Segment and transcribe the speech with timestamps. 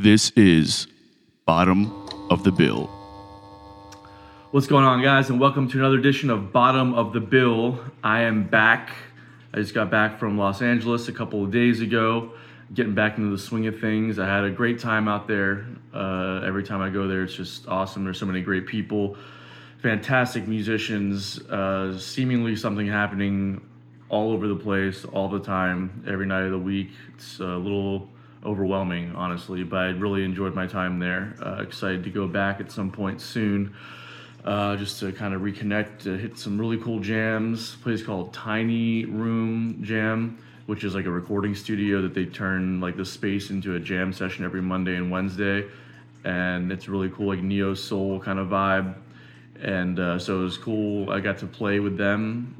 [0.00, 0.86] This is
[1.44, 1.90] Bottom
[2.30, 2.86] of the Bill.
[4.52, 7.80] What's going on, guys, and welcome to another edition of Bottom of the Bill.
[8.04, 8.90] I am back.
[9.52, 12.30] I just got back from Los Angeles a couple of days ago,
[12.72, 14.20] getting back into the swing of things.
[14.20, 15.66] I had a great time out there.
[15.92, 18.04] Uh, every time I go there, it's just awesome.
[18.04, 19.16] There's so many great people,
[19.82, 23.60] fantastic musicians, uh, seemingly something happening
[24.10, 26.90] all over the place all the time, every night of the week.
[27.16, 28.08] It's a little
[28.44, 31.34] overwhelming, honestly, but I really enjoyed my time there.
[31.44, 33.74] Uh, excited to go back at some point soon.
[34.44, 37.74] Uh, just to kind of reconnect, to hit some really cool jams.
[37.82, 42.96] Place called Tiny Room Jam, which is like a recording studio that they turn like
[42.96, 45.66] the space into a jam session every Monday and Wednesday,
[46.24, 48.94] and it's really cool, like neo soul kind of vibe.
[49.60, 51.10] And uh, so it was cool.
[51.10, 52.54] I got to play with them.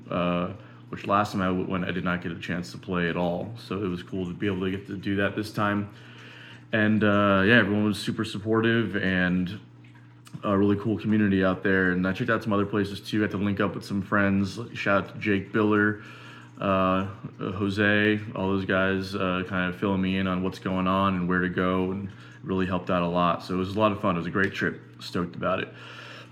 [0.88, 3.52] Which last time I went, I did not get a chance to play at all.
[3.58, 5.90] So it was cool to be able to get to do that this time.
[6.72, 9.60] And uh, yeah, everyone was super supportive and
[10.44, 11.90] a really cool community out there.
[11.90, 13.18] And I checked out some other places too.
[13.18, 14.58] I had to link up with some friends.
[14.74, 16.02] Shout out to Jake Biller,
[16.60, 17.06] uh,
[17.38, 21.28] Jose, all those guys uh, kind of filling me in on what's going on and
[21.28, 22.08] where to go and
[22.42, 23.44] really helped out a lot.
[23.44, 24.14] So it was a lot of fun.
[24.14, 24.80] It was a great trip.
[25.00, 25.68] Stoked about it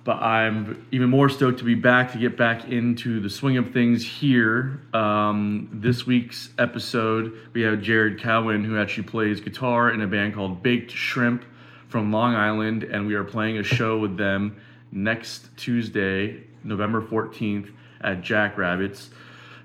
[0.07, 3.73] but I'm even more stoked to be back to get back into the swing of
[3.73, 4.81] things here.
[4.95, 10.37] Um, this week's episode, we have Jared Cowen, who actually plays guitar in a band
[10.37, 11.45] called Baked Shrimp
[11.89, 14.57] from Long Island, and we are playing a show with them
[14.93, 19.11] next Tuesday, November 14th at Jackrabbits.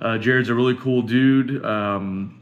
[0.01, 1.63] Uh, Jared's a really cool dude.
[1.63, 2.41] Um,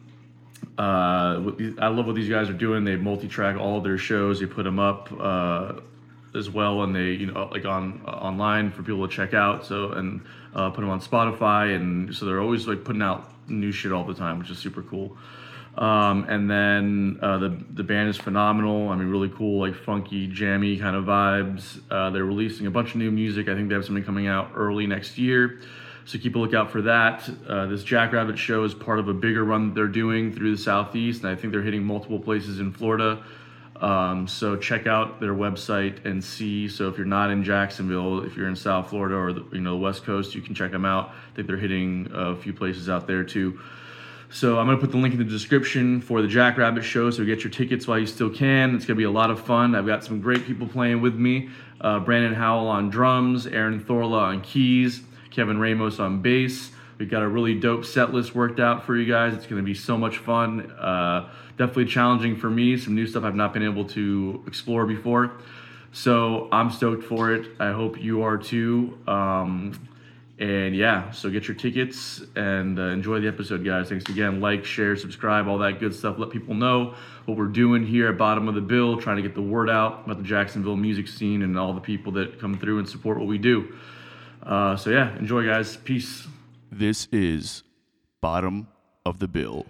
[0.78, 2.86] uh, I love what these guys are doing.
[2.86, 4.39] They multi-track all their shows.
[4.39, 5.81] They put them up uh,
[6.35, 9.66] as well, and they you know like on uh, online for people to check out.
[9.66, 10.22] So and
[10.53, 14.03] uh, put them on Spotify, and so they're always like putting out new shit all
[14.03, 15.17] the time, which is super cool.
[15.77, 18.89] Um, and then uh, the the band is phenomenal.
[18.89, 21.80] I mean, really cool, like funky, jammy kind of vibes.
[21.89, 23.47] Uh, they're releasing a bunch of new music.
[23.47, 25.61] I think they have something coming out early next year.
[26.05, 27.29] So keep a lookout for that.
[27.47, 30.62] Uh, this Jackrabbit show is part of a bigger run that they're doing through the
[30.62, 33.23] southeast, and I think they're hitting multiple places in Florida.
[33.79, 36.67] Um, so check out their website and see.
[36.67, 39.72] So if you're not in Jacksonville, if you're in South Florida or the, you know
[39.72, 41.09] the West Coast, you can check them out.
[41.09, 43.59] I think they're hitting a few places out there too.
[44.31, 47.09] So I'm gonna put the link in the description for the Jackrabbit show.
[47.09, 48.75] So get your tickets while you still can.
[48.75, 49.73] It's gonna be a lot of fun.
[49.73, 51.50] I've got some great people playing with me.
[51.79, 55.01] Uh, Brandon Howell on drums, Aaron Thorla on keys,
[55.31, 56.72] Kevin Ramos on bass.
[57.00, 59.34] We've got a really dope set list worked out for you guys.
[59.34, 60.70] It's gonna be so much fun.
[60.72, 62.76] Uh, definitely challenging for me.
[62.76, 65.32] Some new stuff I've not been able to explore before.
[65.94, 67.52] So I'm stoked for it.
[67.58, 68.98] I hope you are too.
[69.08, 69.80] Um,
[70.40, 73.88] and yeah, so get your tickets and uh, enjoy the episode, guys.
[73.88, 74.42] Thanks again.
[74.42, 76.20] Like, share, subscribe, all that good stuff.
[76.20, 76.96] Let people know
[77.26, 80.04] what we're doing here at Bottom of the Bill, trying to get the word out
[80.06, 83.28] about the Jacksonville music scene and all the people that come through and support what
[83.28, 83.74] we do.
[84.44, 85.78] Uh, so yeah, enjoy, guys.
[85.78, 86.28] Peace.
[86.72, 87.63] This is
[88.22, 88.68] Bottom
[89.06, 89.66] of the Bill.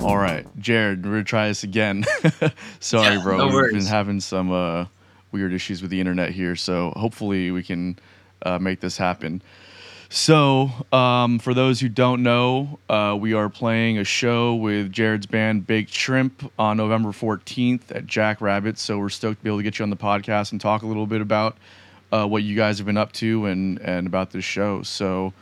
[0.00, 2.04] All right, Jared, we're gonna try this again.
[2.80, 3.38] Sorry, bro.
[3.38, 3.72] no We've worries.
[3.72, 4.84] been having some uh,
[5.32, 7.98] weird issues with the internet here, so hopefully we can
[8.42, 9.40] uh, make this happen.
[10.16, 15.26] So, um, for those who don't know, uh, we are playing a show with Jared's
[15.26, 18.78] band Baked Shrimp on November 14th at Jack Rabbit.
[18.78, 20.86] So, we're stoked to be able to get you on the podcast and talk a
[20.86, 21.56] little bit about
[22.12, 24.84] uh, what you guys have been up to and, and about this show.
[24.84, 25.32] So,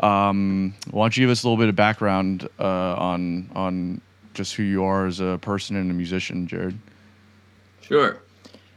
[0.00, 4.02] um, why don't you give us a little bit of background uh, on on
[4.34, 6.78] just who you are as a person and a musician, Jared?
[7.80, 8.18] Sure.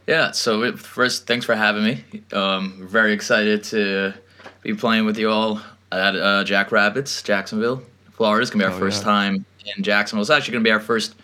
[0.07, 0.31] Yeah.
[0.31, 2.03] So first, thanks for having me.
[2.31, 4.13] Um, very excited to
[4.61, 5.61] be playing with you all
[5.91, 7.81] at uh, Jack Rabbits, Jacksonville,
[8.13, 8.41] Florida.
[8.41, 9.09] It's gonna be our Oh, first yeah.
[9.09, 9.45] time
[9.75, 10.21] in Jacksonville.
[10.21, 11.15] It's actually gonna be our first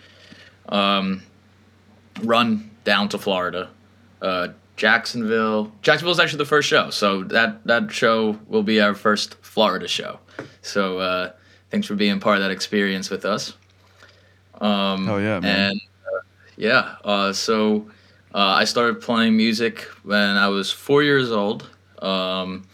[0.68, 1.22] um,
[2.22, 3.68] run down to Florida.
[4.22, 5.70] Uh, Jacksonville.
[5.82, 9.86] Jacksonville is actually the first show, so that that show will be our first Florida
[9.88, 10.18] show.
[10.62, 11.32] So uh,
[11.70, 13.54] thanks for being part of that experience with us.
[14.60, 15.70] Um, Hell yeah, man.
[15.72, 16.20] And uh,
[16.56, 17.90] yeah, uh, so
[18.34, 21.68] uh, I started playing music when I was four years old.
[22.00, 22.66] Um,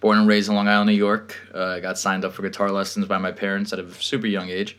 [0.00, 1.36] born and raised in Long Island, New York.
[1.54, 4.48] Uh, I got signed up for guitar lessons by my parents at a super young
[4.48, 4.76] age.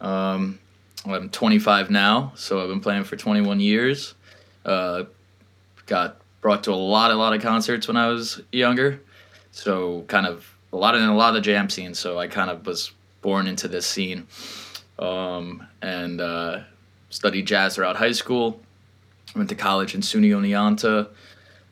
[0.00, 0.58] Um,
[1.04, 4.14] I'm 25 now, so I've been playing for 21 years.
[4.64, 5.04] Uh,
[5.86, 9.00] got brought to a lot, a lot of concerts when I was younger.
[9.50, 11.94] So kind of a lot in a lot of the jam scene.
[11.94, 14.26] So I kind of was born into this scene,
[14.98, 16.60] um, and uh,
[17.10, 18.60] studied jazz throughout high school.
[19.34, 21.08] Went to college in SUNY Oneonta.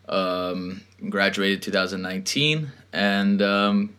[0.08, 3.94] Um, graduated 2019, and um,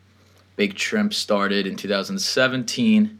[0.56, 3.19] Baked Shrimp started in 2017.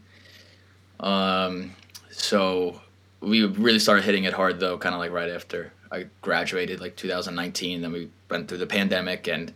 [1.00, 1.72] Um,
[2.10, 2.80] so
[3.20, 6.96] we really started hitting it hard though, kind of like right after I graduated, like
[6.96, 7.82] 2019.
[7.82, 9.52] Then we went through the pandemic and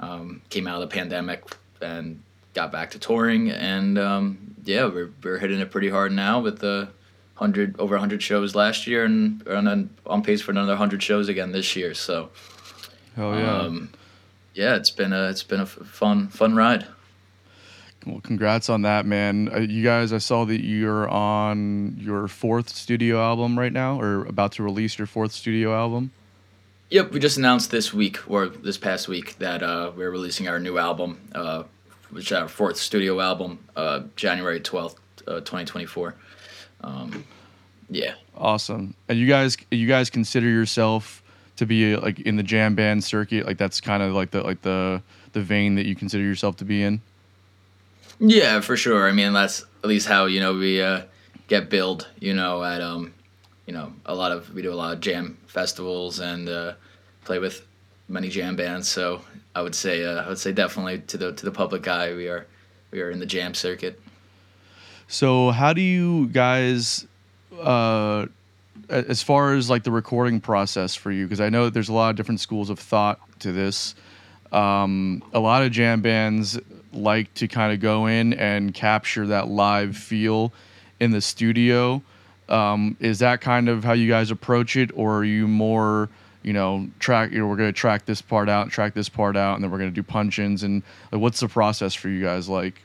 [0.00, 1.44] um, came out of the pandemic
[1.80, 2.22] and
[2.54, 3.50] got back to touring.
[3.50, 6.88] And um, yeah, we're, we're hitting it pretty hard now with the
[7.34, 11.52] hundred over 100 shows last year and on, on pace for another 100 shows again
[11.52, 11.92] this year.
[11.94, 12.30] So,
[13.16, 13.58] Hell yeah.
[13.58, 13.90] um,
[14.54, 16.86] yeah, it's been a it's been a fun fun ride.
[18.06, 19.50] Well, congrats on that, man.
[19.52, 24.26] Uh, you guys, I saw that you're on your fourth studio album right now, or
[24.26, 26.10] about to release your fourth studio album.
[26.90, 30.60] Yep, we just announced this week or this past week that uh, we're releasing our
[30.60, 31.64] new album, uh,
[32.10, 36.14] which is our fourth studio album, uh, January twelfth, uh, twenty twenty four.
[36.82, 37.24] Um,
[37.88, 38.14] yeah.
[38.36, 38.94] Awesome.
[39.08, 41.23] And you guys, you guys consider yourself
[41.56, 43.46] to be like in the jam band circuit?
[43.46, 45.02] Like that's kind of like the like the
[45.32, 47.00] the vein that you consider yourself to be in.
[48.20, 49.08] Yeah, for sure.
[49.08, 51.02] I mean, that's at least how you know we uh,
[51.48, 52.08] get billed.
[52.20, 53.12] You know, at um,
[53.66, 56.74] you know, a lot of we do a lot of jam festivals and uh,
[57.24, 57.66] play with
[58.08, 58.88] many jam bands.
[58.88, 59.22] So
[59.54, 62.28] I would say, uh, I would say definitely to the to the public eye, we
[62.28, 62.46] are
[62.90, 64.00] we are in the jam circuit.
[65.08, 67.06] So how do you guys,
[67.60, 68.26] uh,
[68.88, 71.24] as far as like the recording process for you?
[71.24, 73.94] Because I know there's a lot of different schools of thought to this.
[74.52, 76.58] Um, a lot of jam bands
[76.92, 80.52] like to kind of go in and capture that live feel
[81.00, 82.02] in the studio.
[82.48, 86.08] Um, is that kind of how you guys approach it, or are you more,
[86.42, 87.32] you know, track?
[87.32, 89.78] You know, we're gonna track this part out, track this part out, and then we're
[89.78, 90.62] gonna do punch-ins.
[90.62, 92.82] And like, what's the process for you guys like?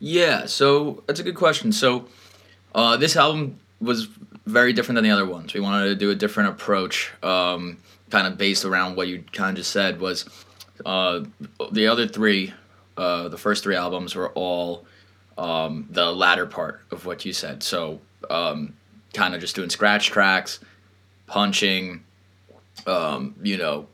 [0.00, 1.72] Yeah, so that's a good question.
[1.72, 2.08] So
[2.74, 4.08] uh, this album was
[4.46, 5.54] very different than the other ones.
[5.54, 7.78] We wanted to do a different approach, um,
[8.10, 10.00] kind of based around what you kind of just said.
[10.00, 10.28] Was
[10.84, 11.20] uh,
[11.70, 12.54] the other three,
[12.96, 14.86] uh, the first three albums were all
[15.36, 17.62] um, the latter part of what you said.
[17.62, 18.74] So um,
[19.12, 20.60] kind of just doing scratch tracks,
[21.26, 22.02] punching,
[22.86, 23.86] um, you know,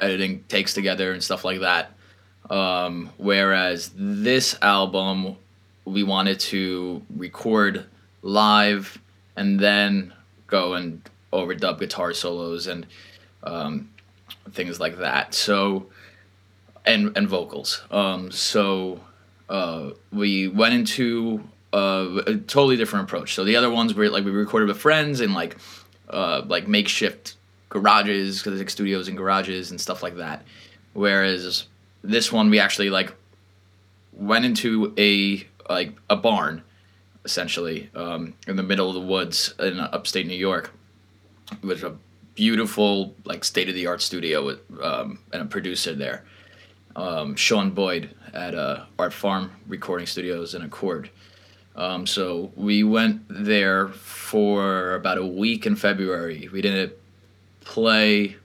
[0.00, 1.92] editing takes together and stuff like that.
[2.50, 5.36] Um, whereas this album,
[5.84, 7.86] we wanted to record
[8.22, 8.98] live
[9.36, 10.12] and then
[10.46, 12.86] go and overdub guitar solos and
[13.44, 13.90] um,
[14.52, 15.34] things like that.
[15.34, 15.86] So,
[16.84, 17.82] and and vocals.
[17.90, 19.00] Um, so
[19.48, 23.34] uh, we went into uh, a totally different approach.
[23.34, 25.56] So the other ones were like we recorded with friends and like
[26.10, 27.36] uh, like makeshift
[27.68, 30.44] garages, like studios and garages and stuff like that.
[30.94, 31.66] Whereas
[32.02, 33.14] this one we actually like
[34.12, 36.62] went into a like a barn
[37.28, 40.72] essentially um, in the middle of the woods in upstate New York.
[41.52, 41.94] It was a
[42.34, 46.24] beautiful like state of the art studio with um, and a producer there,
[46.96, 51.10] um, Sean Boyd at uh, Art Farm Recording Studios in Accord.
[51.76, 56.48] Um, so we went there for about a week in February.
[56.50, 56.94] We didn't
[57.60, 58.36] play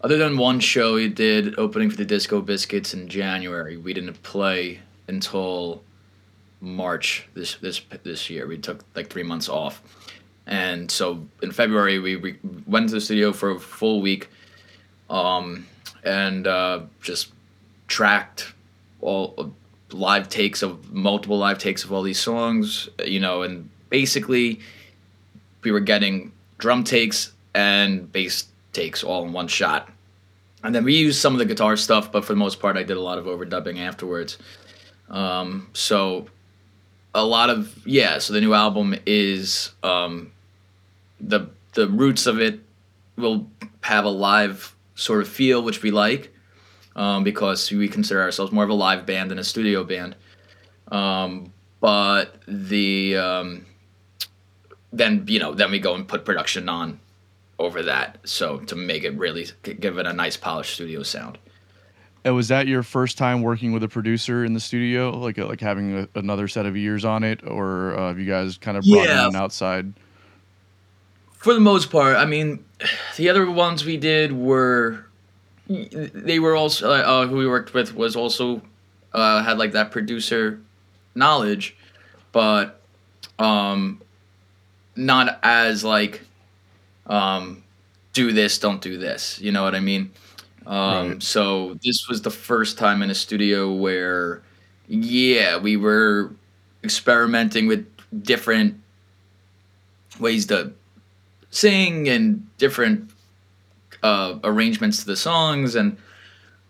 [0.00, 3.76] other than one show we did opening for the Disco Biscuits in January.
[3.76, 5.82] We didn't play until
[6.62, 8.46] March this this this year.
[8.46, 9.82] We took like three months off,
[10.46, 14.30] and so in February we re- went to the studio for a full week,
[15.10, 15.66] um,
[16.04, 17.32] and uh, just
[17.88, 18.54] tracked
[19.00, 19.52] all
[19.90, 22.88] live takes of multiple live takes of all these songs.
[23.04, 24.60] You know, and basically
[25.62, 29.90] we were getting drum takes and bass takes all in one shot.
[30.64, 32.84] And then we used some of the guitar stuff, but for the most part, I
[32.84, 34.38] did a lot of overdubbing afterwards.
[35.10, 36.26] Um, so
[37.14, 38.18] a lot of yeah.
[38.18, 40.32] So the new album is um,
[41.20, 42.60] the the roots of it
[43.16, 43.48] will
[43.82, 46.32] have a live sort of feel, which we like
[46.96, 50.16] um, because we consider ourselves more of a live band than a studio band.
[50.88, 53.66] Um, but the um,
[54.92, 57.00] then you know then we go and put production on
[57.58, 61.38] over that so to make it really give it a nice polished studio sound
[62.24, 65.60] And was that your first time working with a producer in the studio, like like
[65.60, 68.84] having a, another set of ears on it, or uh, have you guys kind of
[68.84, 69.22] brought Yeah.
[69.28, 69.92] in an outside?
[71.38, 72.64] for the most part i mean
[73.16, 75.04] the other ones we did were
[75.68, 78.62] they were also uh, who we worked with was also
[79.12, 80.60] uh, had like that producer
[81.16, 81.76] knowledge
[82.30, 82.80] but
[83.40, 84.00] um
[84.94, 86.20] not as like
[87.08, 87.64] um
[88.12, 90.12] do this don't do this you know what i mean
[90.66, 91.22] um Right.
[91.22, 94.42] so this was the first time in a studio where
[94.88, 96.32] yeah we were
[96.84, 97.86] experimenting with
[98.22, 98.80] different
[100.20, 100.72] ways to
[101.50, 103.10] sing and different
[104.02, 105.96] uh, arrangements to the songs and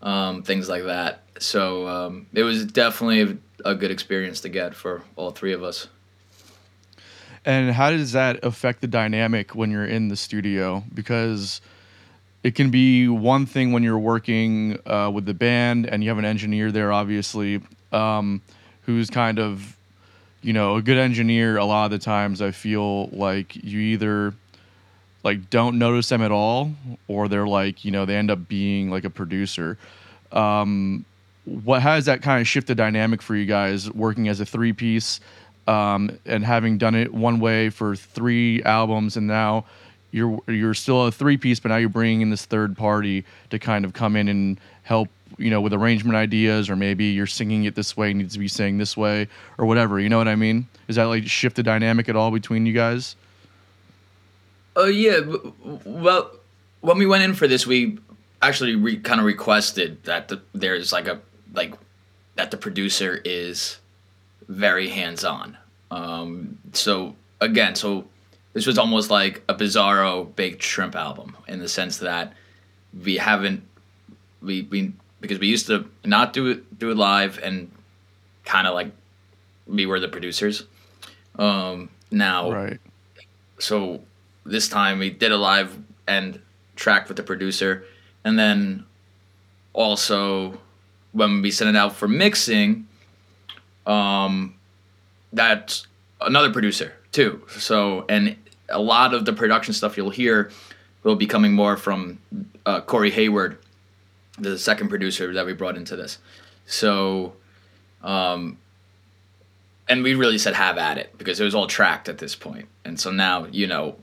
[0.01, 1.21] um, things like that.
[1.39, 5.63] So um, it was definitely a, a good experience to get for all three of
[5.63, 5.87] us.
[7.45, 10.83] And how does that affect the dynamic when you're in the studio?
[10.93, 11.59] Because
[12.43, 16.17] it can be one thing when you're working uh, with the band and you have
[16.17, 18.41] an engineer there, obviously, um,
[18.81, 19.77] who's kind of,
[20.41, 21.57] you know, a good engineer.
[21.57, 24.33] A lot of the times, I feel like you either
[25.23, 26.73] like don't notice them at all,
[27.07, 29.77] or they're like, you know, they end up being like a producer.
[30.33, 31.05] Um,
[31.45, 34.73] what has that kind of shift the dynamic for you guys working as a three
[34.73, 35.21] piece?
[35.67, 39.65] um, and having done it one way for three albums, and now
[40.13, 43.57] you're you're still a three piece, but now you're bringing in this third party to
[43.57, 47.63] kind of come in and help, you know, with arrangement ideas, or maybe you're singing
[47.63, 49.27] it this way, needs to be sang this way,
[49.57, 49.99] or whatever.
[49.99, 50.67] You know what I mean?
[50.87, 53.15] Is that like shift the dynamic at all between you guys?
[54.75, 55.19] Oh uh, yeah,
[55.83, 56.31] well,
[56.81, 57.97] when we went in for this, we
[58.41, 61.19] actually re- kind of requested that the, there's like a
[61.53, 61.73] like
[62.35, 63.79] that the producer is
[64.47, 65.57] very hands on.
[65.89, 68.05] Um, so again, so
[68.53, 72.33] this was almost like a bizarro baked shrimp album in the sense that
[73.03, 73.63] we haven't
[74.41, 77.71] we we because we used to not do it do it live and
[78.45, 78.91] kind of like
[79.67, 80.65] we were the producers.
[81.39, 82.79] Um, now, right.
[83.59, 84.01] So
[84.45, 86.39] this time we did a live and
[86.75, 87.85] track with the producer,
[88.23, 88.85] and then
[89.73, 90.59] also
[91.13, 92.87] when we sent it out for mixing,
[93.85, 94.55] um,
[95.31, 95.87] that's
[96.21, 97.41] another producer too.
[97.47, 98.35] So, and
[98.73, 100.51] a lot of the production stuff you'll hear
[101.03, 102.19] will be coming more from
[102.65, 103.57] uh, Corey Hayward,
[104.39, 106.17] the second producer that we brought into this.
[106.65, 107.33] So,
[108.01, 108.57] um,
[109.87, 112.67] and we really said have at it because it was all tracked at this point.
[112.85, 113.97] And so now, you know,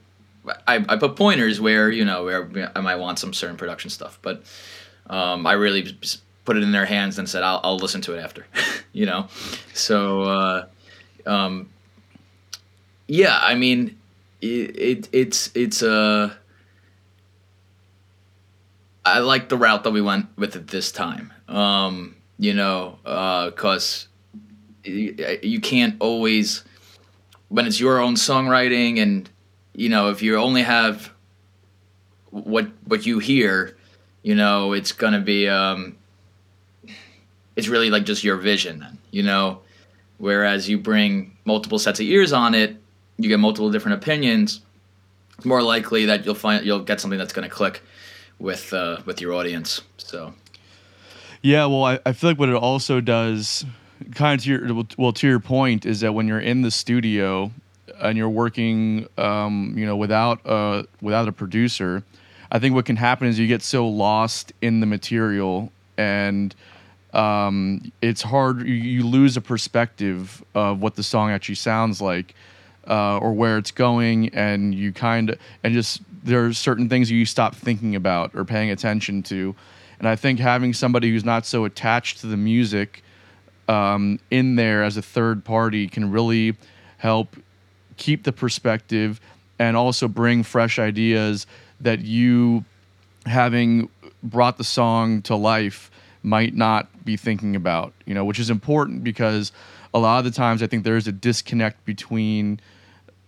[0.66, 4.18] I, I put pointers where, you know, where I might want some certain production stuff,
[4.22, 4.42] but
[5.08, 5.96] um, I really
[6.44, 8.46] put it in their hands and said, I'll, I'll listen to it after,
[8.92, 9.28] you know?
[9.74, 10.66] So, uh,
[11.26, 11.68] um,
[13.06, 13.98] yeah, I mean,
[14.40, 16.32] it, it it's, it's, uh,
[19.04, 21.32] I like the route that we went with it this time.
[21.48, 24.08] Um, you know, uh, cause
[24.84, 26.64] you, you can't always,
[27.48, 29.28] when it's your own songwriting and,
[29.74, 31.12] you know, if you only have
[32.30, 33.76] what, what you hear,
[34.22, 35.96] you know, it's gonna be, um,
[37.56, 39.60] it's really like just your vision, you know.
[40.18, 42.76] Whereas you bring multiple sets of ears on it,
[43.22, 44.60] you get multiple different opinions.
[45.36, 47.82] It's more likely that you'll find you'll get something that's going to click
[48.38, 49.82] with uh, with your audience.
[49.96, 50.34] So.
[51.42, 53.64] Yeah, well, I, I feel like what it also does,
[54.14, 57.50] kind of to your well to your point, is that when you're in the studio
[58.00, 62.02] and you're working, um, you know, without a without a producer,
[62.52, 66.54] I think what can happen is you get so lost in the material and
[67.12, 68.66] um, it's hard.
[68.66, 72.34] You, lose a perspective of what the song actually sounds like,
[72.88, 77.10] uh, or where it's going, and you kind of and just there are certain things
[77.10, 79.54] you stop thinking about or paying attention to.
[79.98, 83.02] And I think having somebody who's not so attached to the music
[83.68, 86.56] um, in there as a third party can really
[86.98, 87.36] help
[87.96, 89.20] keep the perspective
[89.58, 91.46] and also bring fresh ideas
[91.80, 92.64] that you
[93.26, 93.88] having
[94.22, 95.90] brought the song to life
[96.22, 99.52] might not be thinking about, you know, which is important because
[99.92, 102.60] a lot of the times I think there is a disconnect between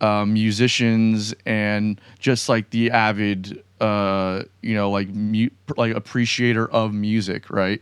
[0.01, 6.93] um, musicians and just like the avid, uh, you know, like mu- like appreciator of
[6.93, 7.81] music, right?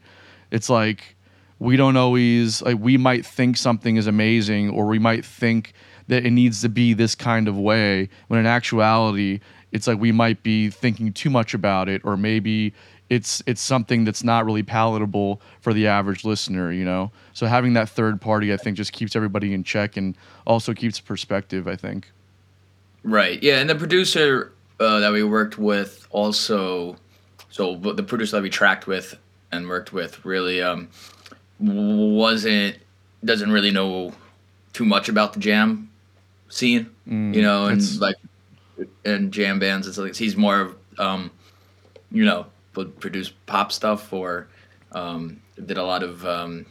[0.50, 1.16] It's like
[1.58, 5.72] we don't always like we might think something is amazing or we might think
[6.08, 9.38] that it needs to be this kind of way when in actuality
[9.70, 12.74] it's like we might be thinking too much about it or maybe
[13.10, 17.10] it's it's something that's not really palatable for the average listener, you know.
[17.34, 21.00] So having that third party, I think, just keeps everybody in check and also keeps
[21.00, 21.66] perspective.
[21.68, 22.10] I think.
[23.02, 23.42] Right.
[23.42, 26.96] Yeah, and the producer uh, that we worked with also,
[27.50, 29.18] so the producer that we tracked with
[29.50, 30.88] and worked with really um,
[31.58, 32.78] wasn't
[33.24, 34.12] doesn't really know
[34.72, 35.90] too much about the jam
[36.48, 38.16] scene, mm, you know, and like
[39.04, 39.88] and jam bands.
[39.88, 41.32] It's like he's more of um,
[42.12, 44.48] you know would produce pop stuff or
[44.92, 46.66] um, did a lot of um,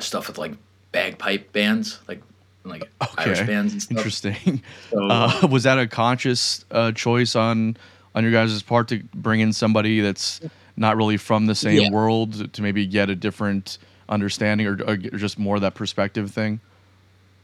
[0.00, 0.52] stuff with like
[0.92, 2.22] bagpipe bands, like
[2.64, 3.24] like okay.
[3.24, 3.98] Irish bands and stuff.
[3.98, 4.62] Interesting.
[4.90, 7.76] So, uh, was that a conscious uh, choice on
[8.14, 10.40] on your guys' part to bring in somebody that's
[10.76, 11.90] not really from the same yeah.
[11.90, 13.78] world to maybe get a different
[14.08, 16.60] understanding or, or, just more that perspective thing?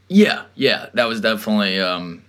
[0.08, 2.22] Yeah, yeah, that was definitely um,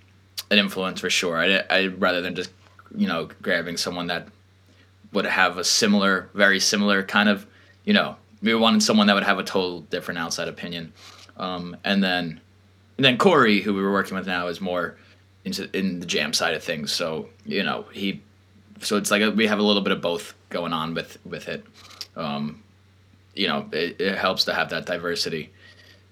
[0.50, 1.38] an influence for sure.
[1.38, 2.50] I, I rather than just
[2.96, 4.28] you know grabbing someone that
[5.12, 7.46] would have a similar, very similar kind of
[7.84, 10.92] you know, we wanted someone that would have a total different outside opinion.
[11.36, 12.40] Um, and then,
[12.96, 14.96] and then Corey, who we were working with now, is more
[15.44, 16.92] into in the jam side of things.
[16.92, 18.22] So you know, he,
[18.80, 21.48] so it's like a, we have a little bit of both going on with with
[21.48, 21.64] it.
[22.16, 22.62] Um,
[23.34, 25.50] you know, it, it helps to have that diversity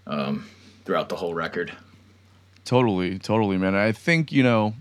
[0.07, 0.49] um,
[0.85, 1.73] throughout the whole record.
[2.64, 3.75] Totally, totally, man.
[3.75, 4.75] I think you know,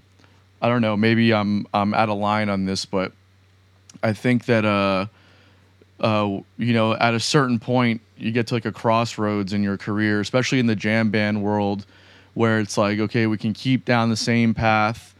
[0.62, 0.96] I don't know.
[0.96, 3.12] Maybe I'm I'm out of line on this, but
[4.04, 5.08] I think that uh,
[6.00, 9.78] uh, you know, at a certain point, you get to like a crossroads in your
[9.78, 11.86] career, especially in the jam band world,
[12.34, 15.16] where it's like, okay, we can keep down the same path,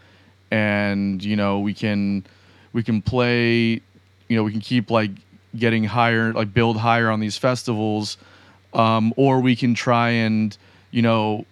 [0.52, 2.26] and you know, we can
[2.74, 3.82] we can play,
[4.28, 5.12] you know, we can keep like
[5.56, 8.18] getting higher, like build higher on these festivals,
[8.74, 10.58] um, or we can try and
[10.92, 11.46] you know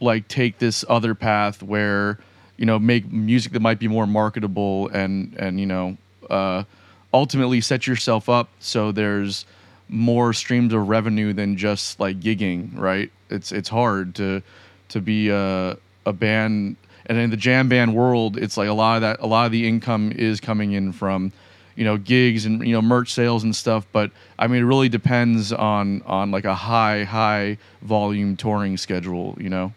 [0.00, 2.18] like take this other path where
[2.58, 5.96] you know make music that might be more marketable and and you know
[6.30, 6.64] uh,
[7.12, 9.44] ultimately set yourself up so there's
[9.88, 13.10] more streams of revenue than just like gigging right?
[13.30, 14.42] It's it's hard to
[14.88, 18.96] to be a, a band and in the jam band world it's like a lot
[18.96, 21.32] of that a lot of the income is coming in from
[21.74, 24.88] you know gigs and you know merch sales and stuff but i mean it really
[24.88, 29.72] depends on on like a high high volume touring schedule you know?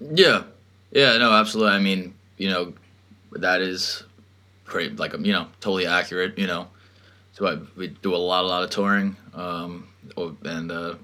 [0.00, 0.44] Yeah,
[0.90, 1.72] yeah, no, absolutely.
[1.72, 2.74] I mean, you know,
[3.32, 4.02] that is
[4.66, 6.38] pretty like you know totally accurate.
[6.38, 6.68] You know,
[7.32, 9.88] so I, we do a lot, a lot of touring, um,
[10.44, 10.94] and uh,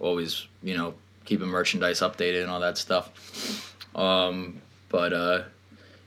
[0.00, 0.94] always you know
[1.24, 3.74] keeping merchandise updated and all that stuff.
[3.94, 5.42] Um, but uh,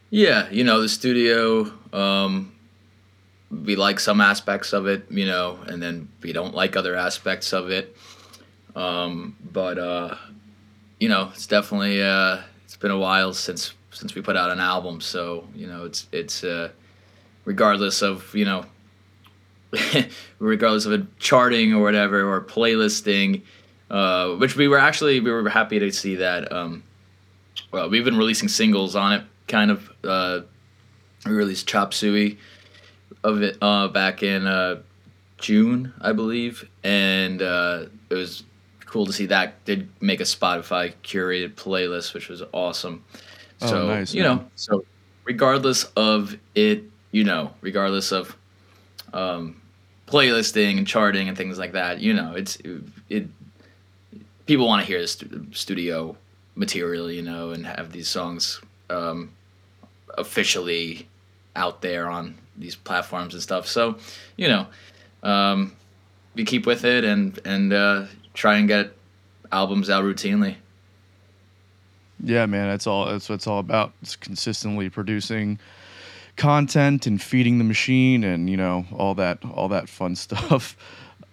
[0.10, 1.72] yeah, you know, the studio.
[1.94, 2.54] Um,
[3.52, 7.54] we like some aspects of it, you know, and then we don't like other aspects
[7.54, 7.96] of it.
[8.76, 10.16] Um, but uh,
[11.00, 14.60] you know, it's definitely uh, it's been a while since since we put out an
[14.60, 16.70] album, so you know, it's it's uh,
[17.52, 18.66] regardless of you know,
[20.40, 23.42] regardless of charting or whatever or playlisting,
[23.90, 26.52] uh, which we were actually we were happy to see that.
[26.52, 26.84] Um,
[27.72, 29.90] well, we've been releasing singles on it, kind of.
[30.04, 30.42] Uh,
[31.26, 32.38] we released Chop Suey
[33.24, 34.82] of it uh, back in uh,
[35.38, 38.44] June, I believe, and uh, it was
[38.86, 43.04] cool to see that did make a Spotify curated playlist, which was awesome.
[43.62, 44.38] Oh, So nice, you man.
[44.38, 44.84] know, so
[45.24, 48.36] regardless of it, you know, regardless of
[49.14, 49.62] um,
[50.08, 52.84] playlisting and charting and things like that, you know, it's it.
[53.10, 53.28] it
[54.46, 56.16] people want to hear the studio
[56.56, 59.32] material, you know, and have these songs um,
[60.18, 61.08] officially
[61.56, 63.68] out there on these platforms and stuff.
[63.68, 63.98] So,
[64.36, 64.68] you know,
[65.24, 65.74] um,
[66.36, 68.92] we keep with it and and uh, try and get
[69.52, 70.56] albums out routinely.
[72.24, 73.06] Yeah, man, that's all.
[73.06, 73.94] That's what it's all about.
[74.02, 75.60] It's consistently producing
[76.42, 80.76] content and feeding the machine, and you know all that, all that fun stuff.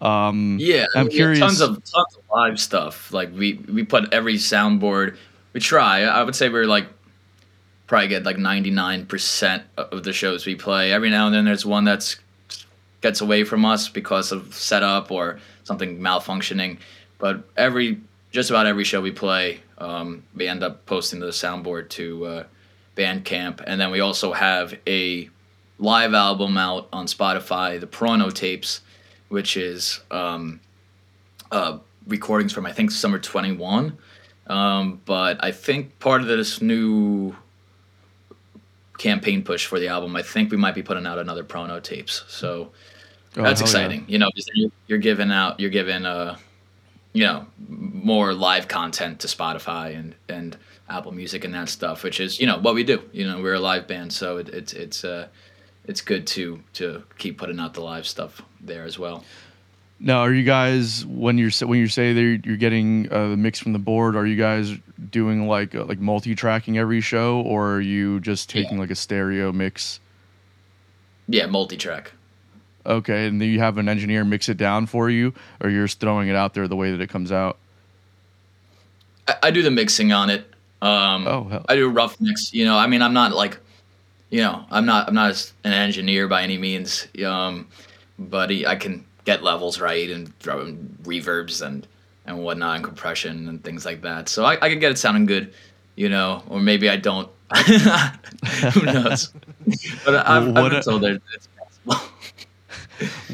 [0.01, 3.13] Um, Yeah, I'm curious- Tons of tons of live stuff.
[3.13, 5.17] Like we we put every soundboard.
[5.55, 6.03] We try.
[6.03, 6.87] I would say we're like
[7.87, 10.93] probably get like ninety nine percent of the shows we play.
[10.93, 12.17] Every now and then there's one that's
[13.01, 16.79] gets away from us because of setup or something malfunctioning.
[17.19, 17.99] But every
[18.31, 22.25] just about every show we play, um, we end up posting to the soundboard to
[22.27, 22.45] uh,
[22.99, 25.31] Bandcamp, and then we also have a
[25.79, 28.81] live album out on Spotify, the Prono tapes,
[29.29, 30.61] which is um,
[31.53, 33.97] uh, recordings from I think summer twenty one.
[34.49, 37.37] Um, but I think part of this new
[38.97, 42.25] campaign push for the album, I think we might be putting out another Prono tapes.
[42.29, 42.71] So
[43.37, 43.87] oh, that's hell yeah.
[43.87, 44.05] exciting.
[44.09, 46.37] You know, you're, you're giving out, you're giving, uh,
[47.13, 50.57] you know, more live content to Spotify and and
[50.89, 53.03] Apple Music and that stuff, which is you know what we do.
[53.13, 55.29] You know, we're a live band, so it, it's it's uh,
[55.87, 59.25] it's good to to keep putting out the live stuff there as well.
[60.01, 63.59] Now, are you guys when you're when you say that you're, getting uh, the mix
[63.59, 64.15] from the board?
[64.15, 64.73] Are you guys
[65.11, 68.81] doing like uh, like multi-tracking every show, or are you just taking Yeah.
[68.81, 69.99] like a stereo mix?
[71.27, 72.13] Yeah, multi-track.
[72.87, 75.99] Okay, and then you have an engineer mix it down for you, or you're just
[76.01, 77.59] throwing it out there the way that it comes out.
[79.27, 80.51] I, I do the mixing on it.
[80.81, 81.65] Um, Oh, hell.
[81.69, 82.53] I do a rough mix.
[82.55, 83.59] You know, I mean, I'm not like,
[84.31, 87.07] you know, I'm not I'm not an engineer by any means.
[87.27, 87.67] Um,
[88.19, 91.87] but I can get levels right and throw in reverbs and
[92.27, 94.29] and whatnot and compression and things like that.
[94.29, 95.53] So I, I can get it sounding good.
[95.97, 97.29] You know, or maybe I don't.
[97.57, 99.33] Who knows?
[100.05, 101.49] But I've, Well, I've been what- told that it's
[101.85, 102.09] possible.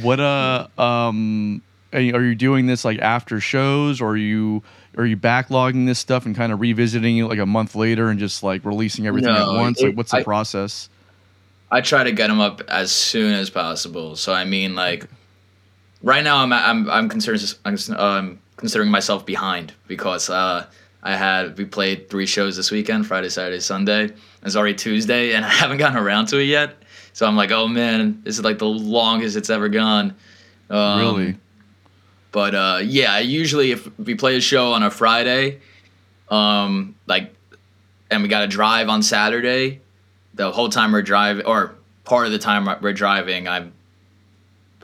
[0.03, 4.63] What uh um are you, are you doing this like after shows or are you
[4.97, 8.19] are you backlogging this stuff and kind of revisiting it like a month later and
[8.21, 9.81] just like releasing everything No, at once?
[9.81, 10.89] it- like what's the I- process?
[11.71, 14.15] I try to get them up as soon as possible.
[14.15, 15.09] So I mean, like,
[16.03, 20.67] right now I'm I'm I'm concerned I'm um, considering myself behind because uh,
[21.03, 24.11] I had we played three shows this weekend Friday Saturday Sunday
[24.45, 26.77] it's already Tuesday and I haven't gotten around to it yet
[27.13, 30.15] so I'm like oh man this is like the longest it's ever gone
[30.71, 31.37] um, really
[32.35, 35.61] but uh, yeah usually if we play a show on a Friday
[36.29, 37.33] um, like
[38.11, 39.81] and we got to drive on Saturday
[40.35, 43.73] the whole time we're driving or part of the time we're driving I'm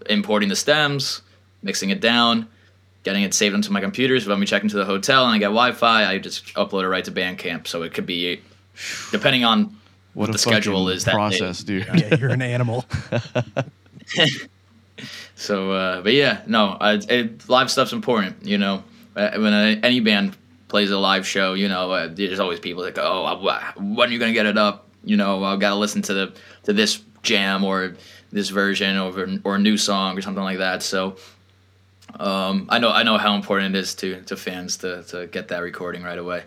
[0.08, 1.22] importing the stems,
[1.62, 2.48] mixing it down,
[3.02, 4.18] getting it saved onto my computer.
[4.20, 6.88] So when we check into the hotel and I get Wi-Fi, I just upload it
[6.88, 7.66] right to Bandcamp.
[7.66, 8.40] So it could be,
[9.10, 9.76] depending on
[10.14, 11.04] what, what the schedule is.
[11.04, 11.80] That process, day.
[11.80, 11.86] dude.
[11.94, 12.84] Yeah, you're an animal.
[15.34, 18.44] so, uh, but yeah, no, I, it, live stuff's important.
[18.44, 18.84] You know,
[19.16, 19.52] uh, when
[19.84, 20.36] any band
[20.68, 24.12] plays a live show, you know, uh, there's always people that go, "Oh, when are
[24.12, 26.32] you gonna get it up?" You know, I gotta listen to the
[26.64, 27.96] to this jam or
[28.32, 30.82] this version or or a new song or something like that.
[30.82, 31.16] So
[32.18, 35.48] um, I know I know how important it is to to fans to to get
[35.48, 36.44] that recording right away.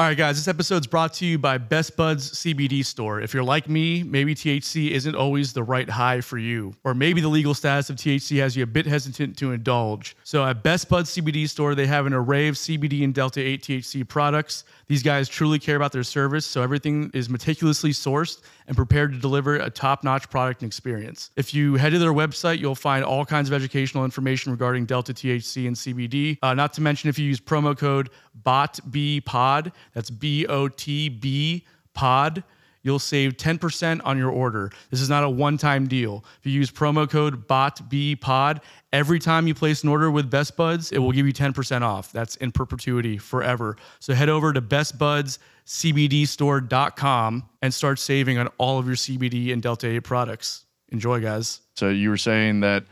[0.00, 3.20] All right, guys, this episode's brought to you by Best Buds CBD Store.
[3.20, 7.20] If you're like me, maybe THC isn't always the right high for you, or maybe
[7.20, 10.16] the legal status of THC has you a bit hesitant to indulge.
[10.24, 13.62] So at Best Buds CBD Store, they have an array of CBD and Delta 8
[13.62, 14.64] THC products.
[14.90, 19.20] These guys truly care about their service, so everything is meticulously sourced and prepared to
[19.20, 21.30] deliver a top notch product and experience.
[21.36, 25.14] If you head to their website, you'll find all kinds of educational information regarding Delta
[25.14, 26.38] THC and CBD.
[26.42, 28.10] Uh, not to mention, if you use promo code
[28.42, 32.42] BOTBPOD, that's B O T B POD
[32.82, 34.72] you'll save 10% on your order.
[34.90, 36.24] This is not a one time deal.
[36.40, 38.60] If you use promo code BOTBPOD,
[38.92, 42.12] every time you place an order with Best Buds, it will give you 10% off.
[42.12, 43.76] That's in perpetuity forever.
[43.98, 49.88] So head over to bestbudscbdstore.com and start saving on all of your CBD and Delta
[49.88, 50.66] 8 products.
[50.90, 51.60] Enjoy, guys.
[51.76, 52.84] So you were saying that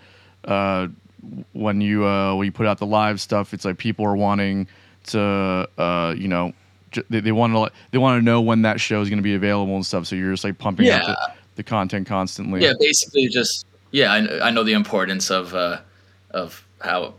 [0.44, 0.88] uh,
[1.52, 4.68] when you uh, when you put out the live stuff, it's like people are wanting
[5.06, 6.52] to uh, you know
[7.10, 9.34] they, they want to they want to know when that show is going to be
[9.34, 10.06] available and stuff.
[10.06, 10.98] So you're just like pumping yeah.
[10.98, 12.62] out the, the, content constantly.
[12.62, 14.12] Yeah, basically just yeah.
[14.12, 15.80] I, I know the importance of uh,
[16.38, 17.14] of how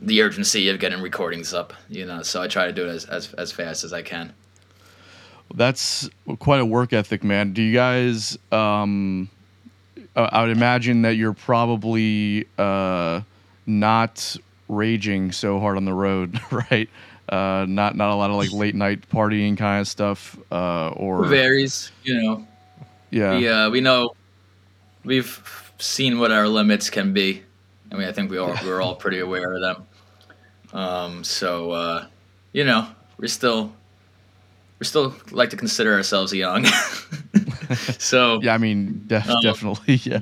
[0.00, 1.72] the urgency of getting recordings up.
[1.88, 4.32] You know, so I try to do it as as, as fast as I can.
[5.54, 6.08] That's
[6.40, 7.52] quite a work ethic, man.
[7.52, 8.38] Do you guys?
[8.52, 9.30] Um,
[10.14, 13.22] I would imagine that you're probably uh,
[13.66, 14.36] not
[14.68, 16.88] raging so hard on the road, right?
[17.28, 20.38] Uh, not not a lot of like late night partying kind of stuff.
[20.50, 22.46] Uh, or varies, you know.
[23.10, 23.38] Yeah.
[23.38, 24.14] We uh, we know
[25.04, 27.42] we've seen what our limits can be.
[27.90, 29.86] I mean, I think we all we're all pretty aware of them.
[30.72, 32.06] Um, so uh,
[32.52, 33.72] you know, we're still
[34.78, 36.64] we still like to consider ourselves young.
[37.98, 40.20] so yeah, I mean, def- um, definitely, yeah.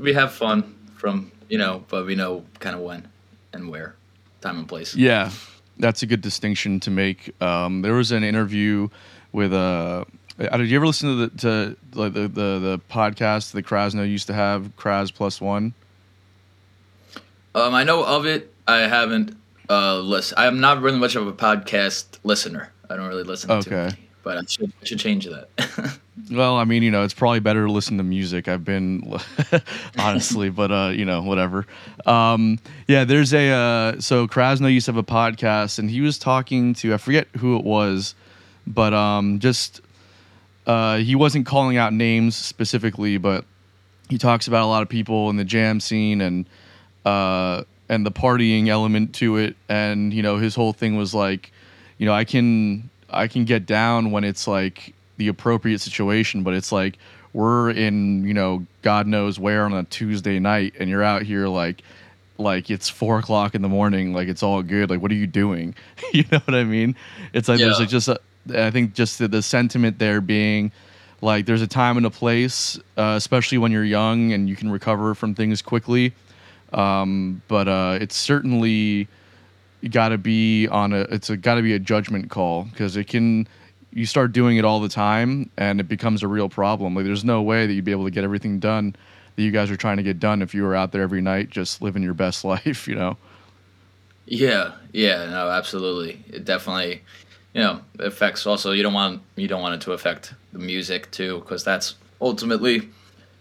[0.00, 3.08] We have fun from you know, but we know kind of when
[3.52, 3.94] and where,
[4.40, 4.94] time and place.
[4.94, 5.30] Yeah,
[5.78, 7.40] that's a good distinction to make.
[7.42, 8.88] Um, there was an interview
[9.32, 10.06] with a.
[10.38, 14.08] Uh, did you ever listen to the to like the, the the podcast that Krasno
[14.08, 15.74] used to have, Kras Plus One?
[17.54, 18.52] Um, I know of it.
[18.66, 19.36] I haven't
[19.68, 20.36] uh listen.
[20.38, 22.72] I'm not really much of a podcast listener.
[22.90, 23.70] I don't really listen okay.
[23.70, 25.98] to it, but I should I should change that.
[26.30, 28.48] well, I mean, you know, it's probably better to listen to music.
[28.48, 29.18] I've been
[29.98, 31.66] honestly, but uh, you know, whatever.
[32.06, 36.18] Um, yeah, there's a uh, so Krasno used to have a podcast, and he was
[36.18, 38.14] talking to I forget who it was,
[38.66, 39.80] but um, just
[40.66, 43.44] uh, he wasn't calling out names specifically, but
[44.08, 46.46] he talks about a lot of people in the jam scene and
[47.04, 51.52] uh, and the partying element to it, and you know, his whole thing was like
[51.98, 56.54] you know, I can I can get down when it's like the appropriate situation, but
[56.54, 56.96] it's like
[57.32, 61.48] we're in, you know, God knows where on a Tuesday night and you're out here
[61.48, 61.82] like
[62.38, 64.90] like it's four o'clock in the morning, like it's all good.
[64.90, 65.74] Like what are you doing?
[66.12, 66.96] you know what I mean?
[67.32, 67.66] It's like yeah.
[67.66, 68.20] there's like just a,
[68.54, 70.70] I think just the, the sentiment there being
[71.20, 74.70] like there's a time and a place, uh, especially when you're young and you can
[74.70, 76.12] recover from things quickly.
[76.72, 79.08] Um, but uh, it's certainly
[79.90, 83.46] got to be on a It's got to be a judgment call because it can
[83.92, 86.94] you start doing it all the time and it becomes a real problem.
[86.94, 88.94] Like there's no way that you'd be able to get everything done
[89.36, 91.48] that you guys are trying to get done if you were out there every night
[91.50, 93.16] just living your best life you know?
[94.26, 96.22] Yeah yeah no absolutely.
[96.28, 97.02] It definitely
[97.54, 101.10] you know affects also you don't want you don't want it to affect the music
[101.10, 102.88] too because that's ultimately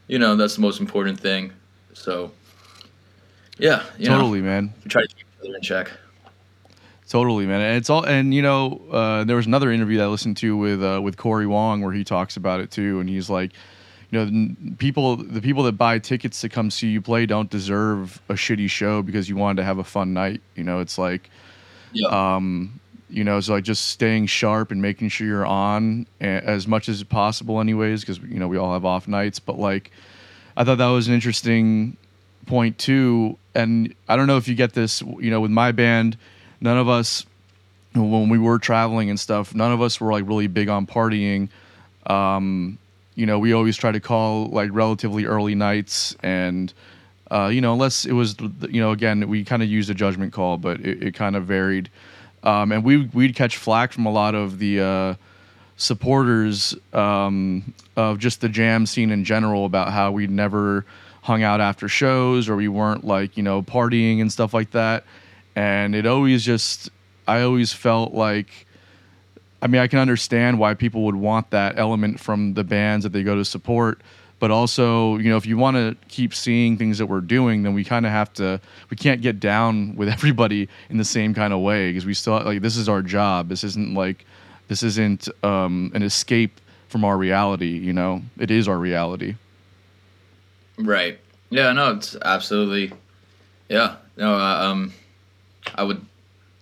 [0.08, 1.52] you know that's the most important thing.
[1.94, 2.32] So
[3.60, 5.91] yeah totally know, man try to keep each other in check
[7.10, 7.62] Totally, man.
[7.62, 10.58] And it's all, and you know, uh, there was another interview that I listened to
[10.58, 13.54] with uh, with Cory Wong where he talks about it too, and he's like,
[14.12, 17.50] you know, n- people the people that buy tickets to come see you play don't
[17.50, 20.41] deserve a shitty show because you wanted to have a fun night.
[20.56, 21.30] You know, it's like
[21.93, 22.08] Yeah.
[22.10, 22.78] um,
[23.10, 26.89] you know, so like just staying sharp and making sure you're on a- as much
[26.89, 29.39] as possible, anyways, because you know we all have off nights.
[29.39, 29.91] But like,
[30.58, 31.96] I thought that was an interesting
[32.48, 33.38] point too.
[33.54, 36.18] And I don't know if you get this, you know, with my band,
[36.62, 37.26] none of us
[37.94, 41.50] when we were traveling and stuff, none of us were like really big on partying.
[42.06, 42.78] Um,
[43.16, 46.74] you know, we always try to call like relatively early nights and
[47.30, 48.38] uh, you know, unless it was,
[48.70, 51.46] you know, again, we kind of used a judgment call, but it, it kind of
[51.46, 51.90] varied.
[52.44, 55.16] Um, and we we'd catch flack from a lot of the uh,
[55.76, 60.86] supporters um, of just the jam scene in general about how we'd never
[61.28, 65.04] hung out after shows or we weren't like you know partying and stuff like that.
[65.56, 66.90] And it always just,
[67.28, 68.66] I always felt like.
[69.60, 73.12] I mean, I can understand why people would want that element from the bands that
[73.12, 74.02] they go to support,
[74.40, 77.74] but also, you know, if you want to keep seeing things that we're doing, then
[77.74, 78.62] we kind of have to.
[78.92, 82.40] We can't get down with everybody in the same kind of way because we still
[82.44, 83.50] like this is our job.
[83.50, 84.26] This isn't like
[84.68, 87.80] this isn't um, an escape from our reality.
[87.80, 89.36] You know, it is our reality.
[90.78, 91.20] Right.
[91.50, 91.72] Yeah.
[91.74, 91.94] No.
[91.96, 92.96] It's absolutely.
[93.70, 93.96] Yeah.
[94.16, 94.36] No.
[94.36, 94.94] Uh, um,
[95.76, 96.06] I would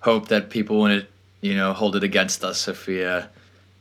[0.02, 1.08] hope that people wouldn't,
[1.42, 3.24] you know, hold it against us if we uh,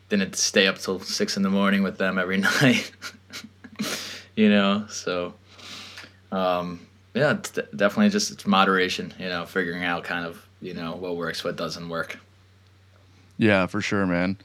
[0.09, 2.91] didn't stay up till six in the morning with them every night.
[4.37, 4.87] you know.
[4.89, 5.35] So.
[6.33, 6.81] Um,
[7.15, 7.39] yeah.
[7.77, 9.15] Definitely just it's moderation.
[9.19, 12.19] You know, figuring out kind of you know what works, what doesn't work.
[13.37, 14.37] Yeah, for sure, man.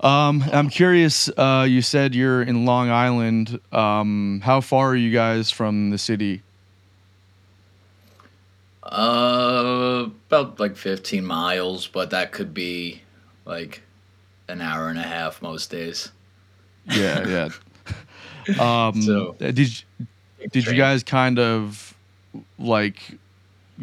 [0.00, 1.28] Um, I'm curious.
[1.28, 3.58] Uh, you said you're in Long Island.
[3.72, 6.42] Um, how far are you guys from the city?
[8.82, 13.02] Uh, about like 15 miles, but that could be
[13.44, 13.82] like
[14.48, 16.10] an hour and a half most days.
[16.86, 17.48] Yeah, yeah.
[18.58, 20.06] Um, So- did you,
[20.52, 21.94] did you guys kind of
[22.58, 22.96] like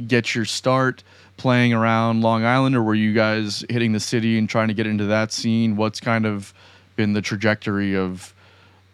[0.08, 1.04] get your start
[1.38, 4.88] playing around Long Island, or were you guys hitting the city and trying to get
[4.88, 5.76] into that scene?
[5.76, 6.54] What's kind of
[6.96, 8.34] been the trajectory of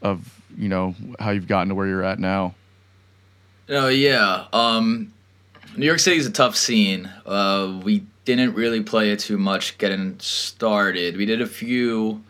[0.01, 2.56] of you know how you've gotten to where you're at now?
[3.69, 4.45] Oh yeah.
[4.54, 5.13] Um,
[5.77, 7.10] New York City is a tough scene.
[7.25, 11.17] Uh, we didn't really play it too much getting started.
[11.17, 12.21] We did a few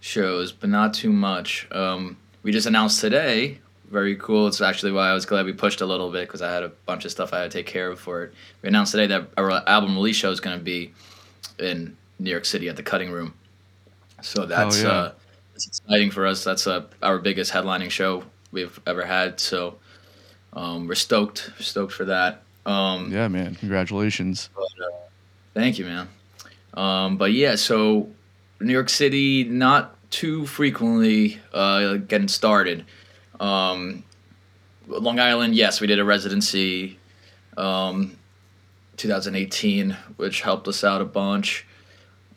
[0.00, 1.68] shows, but not too much.
[1.70, 3.58] Um, we just announced today.
[3.90, 4.46] Very cool.
[4.46, 6.68] It's actually why I was glad we pushed a little bit because I had a
[6.68, 8.34] bunch of stuff I had to take care of for it.
[8.62, 10.92] We announced today that our album release show is going to be
[11.58, 13.32] in New York City at the Cutting Room.
[14.20, 14.88] So that's yeah.
[14.88, 15.12] uh,
[15.52, 16.44] that's exciting for us.
[16.44, 19.40] That's uh, our biggest headlining show we've ever had.
[19.40, 19.78] So
[20.52, 22.42] um, we're stoked, stoked for that.
[22.66, 23.54] Um, Yeah, man.
[23.54, 24.50] Congratulations.
[25.54, 26.08] Thank you, man.
[26.74, 28.08] Um, but yeah, so
[28.60, 32.84] New York City, not too frequently uh, getting started.
[33.40, 34.04] Um,
[34.86, 36.98] Long Island, yes, we did a residency,
[37.56, 38.16] um,
[38.96, 41.66] 2018, which helped us out a bunch.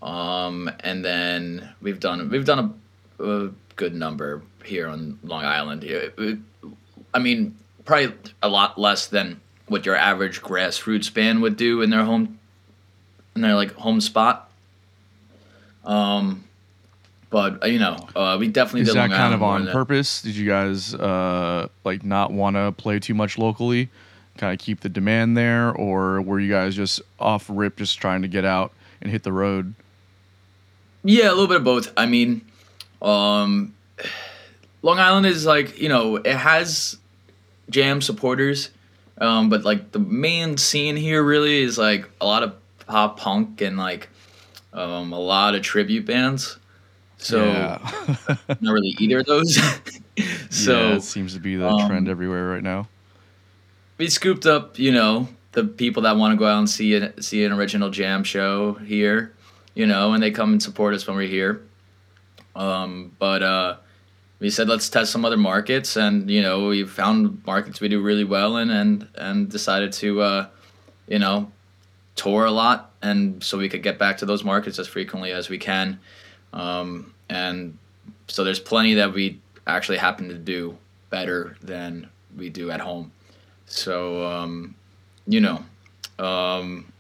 [0.02, 2.76] Um, and then we've done we've done
[3.20, 5.84] a, a good number here on Long Island.
[5.84, 6.40] Yeah, it-
[7.14, 11.90] I mean, probably a lot less than what your average grassroots band would do in
[11.90, 12.40] their home
[13.36, 14.50] in their like home spot.
[15.84, 16.44] Um,
[17.32, 19.68] but uh, you know, uh, we definitely Is did that Long kind Island of on
[19.68, 20.22] purpose?
[20.22, 23.90] Did you guys uh, like not want to play too much locally,
[24.38, 28.22] kind of keep the demand there, or were you guys just off rip, just trying
[28.22, 29.74] to get out and hit the road?
[31.04, 31.92] Yeah, a little bit of both.
[31.96, 32.42] I mean,
[33.02, 33.74] um,
[34.82, 36.98] Long Island is like you know it has
[37.70, 38.72] jam supporters,
[39.20, 42.54] um, but like the main scene here really is like a lot of
[42.88, 44.10] pop punk and like
[44.74, 46.58] um, a lot of tribute bands.
[47.22, 48.36] So yeah.
[48.62, 49.56] not really either of those.
[50.50, 52.88] so yeah, it seems to be the um, trend everywhere right now.
[53.98, 57.22] we scooped up, you know, the people that want to go out and see an
[57.22, 59.34] see an original jam show here,
[59.76, 61.62] you know, and they come and support us when we're here.
[62.56, 63.78] Um, but uh,
[64.40, 68.02] we said let's test some other markets, and you know, we found markets we do
[68.02, 70.48] really well in, and and decided to, uh,
[71.08, 71.52] you know,
[72.16, 75.50] tour a lot, and so we could get back to those markets as frequently as
[75.50, 76.00] we can.
[76.54, 77.78] Um, and
[78.28, 80.78] so there's plenty that we actually happen to do
[81.10, 83.12] better than we do at home.
[83.66, 84.76] So, um,
[85.28, 85.64] you know,
[86.20, 86.92] um,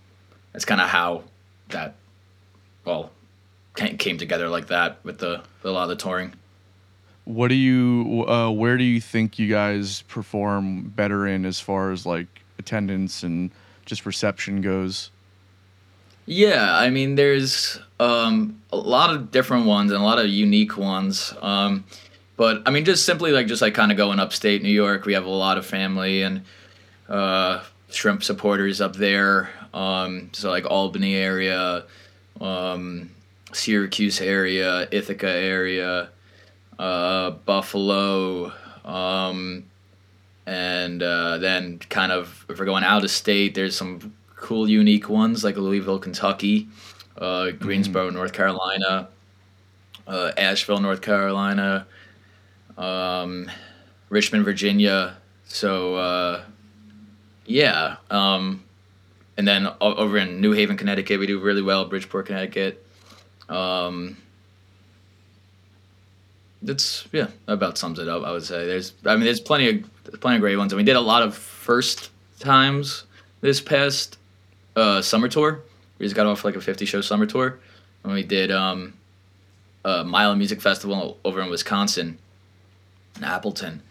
[0.54, 1.24] that's kind of how
[1.70, 1.96] that,
[2.86, 3.12] well,
[3.74, 6.34] ca- came together like that with the a lot of the touring.
[7.26, 8.26] What do you?
[8.28, 13.24] Uh, where do you think you guys perform better in as far as like attendance
[13.24, 13.52] and
[13.86, 15.12] just reception goes?
[16.26, 20.78] Yeah, I mean, there's um, a lot of different ones and a lot of unique
[20.78, 21.34] ones.
[21.42, 21.86] Um,
[22.38, 25.06] but I mean, just simply like just like kind of going upstate New York.
[25.06, 26.44] We have a lot of family and
[27.10, 29.50] uh, shrimp supporters up there.
[29.74, 31.86] Um, so like Albany area,
[32.40, 33.12] um,
[33.54, 36.10] Syracuse area, Ithaca area,
[36.80, 38.54] uh, Buffalo,
[38.86, 39.66] um,
[40.46, 45.08] and uh, then kind of if we're going out of state, there's some cool, unique
[45.08, 46.68] ones like Louisville, Kentucky,
[47.18, 49.08] uh, Greensboro, North Carolina,
[50.08, 51.88] uh, Asheville, North Carolina,
[52.78, 53.50] um,
[54.10, 55.16] Richmond, Virginia.
[55.46, 56.44] So uh,
[57.46, 58.64] yeah, um,
[59.38, 61.86] and then over in New Haven, Connecticut, we do really well.
[61.86, 62.86] Bridgeport, Connecticut.
[63.48, 64.18] Um,
[66.62, 68.24] that's yeah, that about sums it up.
[68.24, 70.84] I would say there's I mean there's plenty of plenty of great ones, and we
[70.84, 73.04] did a lot of first times
[73.42, 74.18] this past
[74.76, 75.62] uh, summer tour.
[76.00, 77.60] We just got off like a 50 show summer tour,
[78.04, 78.94] and we did um,
[79.86, 82.18] a Mile Music Festival over in Wisconsin,
[83.18, 83.82] in Appleton,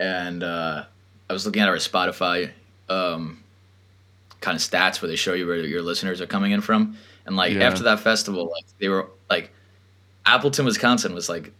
[0.00, 0.84] and uh,
[1.30, 2.50] I was looking at our Spotify
[2.88, 3.42] um,
[4.40, 7.36] kind of stats where they show you where your listeners are coming in from, and
[7.36, 7.64] like Yeah.
[7.68, 9.52] after that festival, like they were like
[10.26, 11.52] Appleton, Wisconsin was like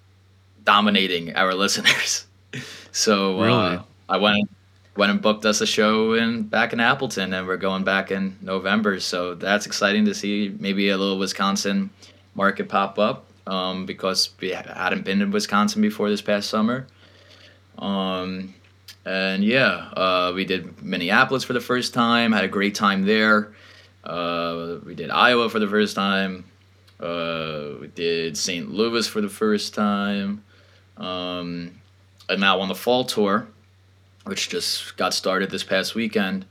[0.65, 2.27] dominating our listeners.
[2.93, 3.77] so Really?
[3.77, 4.51] uh, I went
[4.97, 8.37] went and booked us a show in back in Appleton, and we're going back in
[8.41, 9.01] November.
[9.01, 10.55] So that's exciting to see.
[10.59, 11.91] Maybe a little Wisconsin
[12.35, 16.87] market pop up um, because we hadn't been in Wisconsin before this past summer.
[17.79, 18.55] Um,
[19.05, 22.33] and yeah, uh, we did Minneapolis for the first time.
[22.33, 23.53] Had a great time there.
[24.03, 26.45] Uh, we did Iowa for the first time.
[27.01, 28.71] Uh, we did St.
[28.71, 30.45] Louis for the first time.
[30.97, 31.73] Um,
[32.29, 33.47] and now on the fall tour,
[34.25, 36.45] which just got started this past weekend,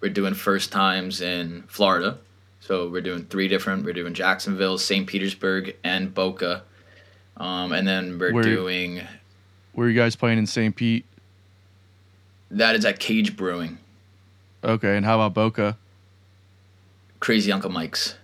[0.00, 2.18] we're doing first times in Florida.
[2.60, 3.84] So we're doing three different.
[3.84, 5.06] We're doing Jacksonville, St.
[5.06, 6.62] Petersburg, and Boca.
[7.36, 9.02] Um, and then we're Where- doing
[9.72, 10.74] Where are you guys playing in St.
[10.74, 11.04] Pete?
[12.50, 13.78] that is at Cage Brewing,
[14.62, 15.76] Okay, and how about Boca?
[17.20, 18.14] Crazy Uncle Mike's.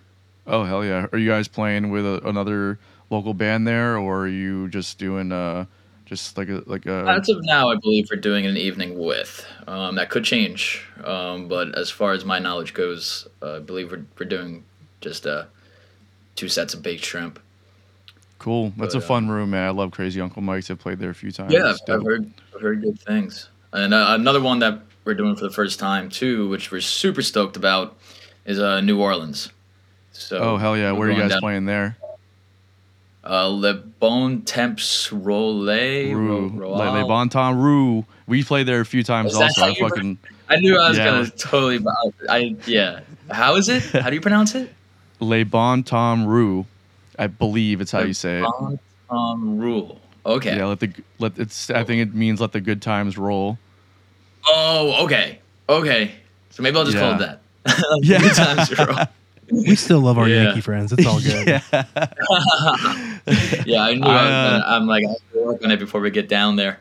[0.46, 1.06] Oh hell yeah!
[1.12, 2.78] Are you guys playing with a, another
[3.10, 5.66] local band there, or are you just doing uh
[6.12, 9.46] just like a like a As of now, I believe we're doing an evening with.
[9.66, 13.90] Um, that could change, um, but as far as my knowledge goes, uh, I believe
[13.90, 14.64] we're, we're doing
[15.00, 15.44] just uh,
[16.36, 17.40] two sets of baked shrimp.
[18.38, 18.72] cool?
[18.76, 19.66] That's but, a fun room, man.
[19.66, 20.70] I love Crazy Uncle Mike's.
[20.70, 21.52] I've played there a few times.
[21.52, 23.48] Yeah, It's I've heard I've heard good things.
[23.72, 27.22] And uh, another one that we're doing for the first time too, which we're super
[27.22, 27.96] stoked about,
[28.44, 29.50] is uh, New Orleans.
[30.12, 30.92] So Oh hell yeah!
[30.92, 31.96] Where are you guys down- playing there?
[33.24, 36.12] Uh, Le Bon Temps Roulé.
[36.12, 38.04] Rue, Ro- Le, Le Bon Temps Rue.
[38.26, 39.62] We played there a few times also.
[39.64, 41.04] I fucking I knew I was Yeah.
[41.04, 41.78] gonna totally.
[42.28, 43.00] I yeah.
[43.30, 43.82] How is it?
[43.84, 44.72] How do you pronounce it?
[45.20, 46.66] Le Bon Temps Rue.
[47.18, 48.42] I believe it's how you say it.
[48.42, 50.00] Bon Tom Rule.
[50.26, 50.56] Okay.
[50.56, 51.70] Yeah, let the let it's.
[51.70, 53.58] I think it means let the good times roll.
[54.48, 55.38] Oh, okay.
[55.68, 56.10] Okay.
[56.50, 57.40] So maybe I'll just call it that.
[58.02, 58.18] Yeah.
[58.20, 58.96] Good times roll.
[59.50, 60.44] We still love our Yeah.
[60.44, 60.92] Yankee friends.
[60.92, 61.46] It's all good.
[61.72, 61.84] Yeah.
[63.66, 64.02] yeah, I knew.
[64.06, 66.56] I, I, uh, I'm like, I have to work on it before we get down
[66.56, 66.78] there.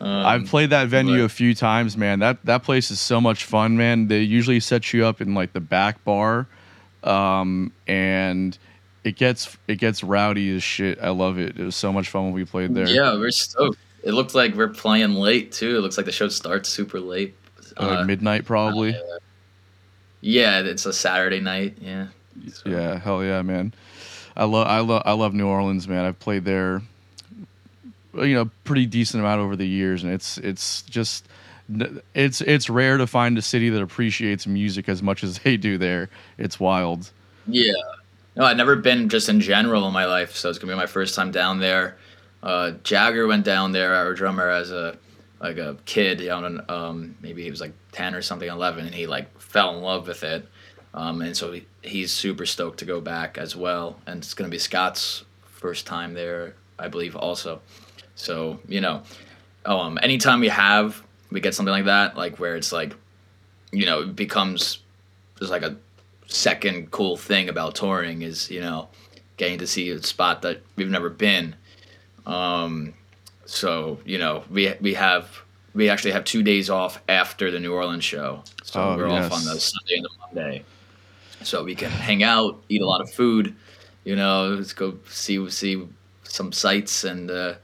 [0.00, 2.18] Um, I've played that venue but- a few times, man.
[2.18, 4.08] That that place is so much fun, man.
[4.08, 6.46] They usually set you up in like the back bar,
[7.02, 8.56] um, and
[9.04, 10.98] it gets it gets rowdy as shit.
[11.00, 11.58] I love it.
[11.58, 12.86] It was so much fun when we played there.
[12.88, 13.78] Yeah, we're stoked.
[14.02, 15.76] It looked like we're playing late too.
[15.76, 17.34] It looks like the show starts super late.
[17.78, 18.94] Uh, like Uh, midnight probably.
[20.26, 21.76] Yeah, it's a Saturday night.
[21.80, 22.08] Yeah.
[22.52, 23.72] So- Yeah, hell yeah, man.
[24.36, 26.04] I love I love I love New Orleans, man.
[26.04, 26.82] I've played there
[28.14, 31.26] you know, pretty decent amount over the years and it's it's just
[32.14, 35.78] it's it's rare to find a city that appreciates music as much as they do
[35.78, 36.08] there.
[36.38, 37.10] It's wild.
[37.46, 37.72] Yeah.
[38.36, 40.86] No, I'd never been just in general in my life, so it's gonna be my
[40.86, 41.96] first time down there.
[42.42, 44.96] Uh, Jager went down there, our drummer, as a
[45.40, 49.06] like a kid, know, um, maybe he was like ten or something, eleven, and he
[49.06, 50.48] like fell in love with it.
[50.94, 54.00] Um, and so he, he's super stoked to go back as well.
[54.06, 57.60] And it's gonna be Scott's first time there, I believe, also.
[58.14, 59.02] So you know,
[59.64, 62.94] um, anytime we have we get something like that, like where it's like,
[63.72, 64.78] you know, it becomes
[65.38, 65.76] just like a
[66.28, 68.88] second cool thing about touring is you know
[69.36, 71.54] getting to see a spot that we've never been
[72.26, 72.94] um
[73.46, 75.42] so you know we we have
[75.74, 78.42] we actually have two days off after the new orleans show.
[78.64, 80.64] So Oh, we're off on the sunday and the monday.
[81.42, 83.54] So we can hang out eat a lot of food
[84.04, 85.86] you know let's go see see
[86.24, 87.54] some sights and uh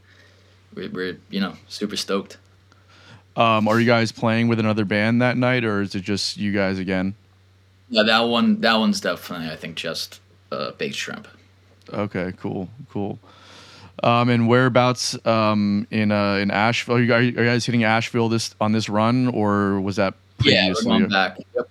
[0.75, 2.39] we're, we're you know super stoked.
[3.35, 6.53] Um, are you guys playing with another band that night or is it just you
[6.53, 7.15] guys again?
[7.89, 10.21] yeah that one that one's definitely i think just
[10.51, 11.29] uh baked shrimp.
[11.93, 13.19] Okay, cool, cool.
[14.03, 16.97] Um, and whereabouts um, in uh, in Asheville?
[16.97, 20.15] Are you, guys, are you guys hitting Asheville this on this run, or was that
[20.43, 21.39] Yeah, we're back.
[21.55, 21.69] Yep.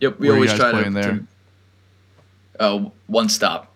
[0.00, 0.18] Yep.
[0.18, 1.12] We Where always try to, there?
[1.12, 1.26] to-
[2.60, 3.72] Uh, one stop.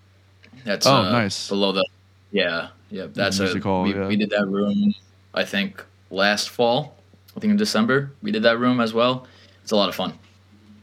[0.64, 1.48] That's Oh, uh, nice.
[1.48, 1.86] Below the.
[2.32, 3.06] Yeah, yeah.
[3.12, 4.08] That's a, hall, we, yeah.
[4.08, 4.94] we did that room.
[5.34, 6.96] I think last fall.
[7.36, 9.26] I think in December we did that room as well.
[9.62, 10.18] It's a lot of fun.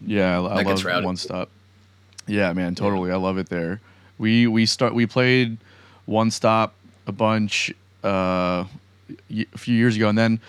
[0.06, 1.50] Yeah, I, I love one stop.
[2.28, 3.12] Yeah, man, totally.
[3.12, 3.82] I love it there.
[4.18, 5.58] We we start we played
[6.06, 6.74] one stop
[7.08, 7.72] a bunch
[8.04, 8.66] uh,
[9.30, 10.40] y- a few years ago, and then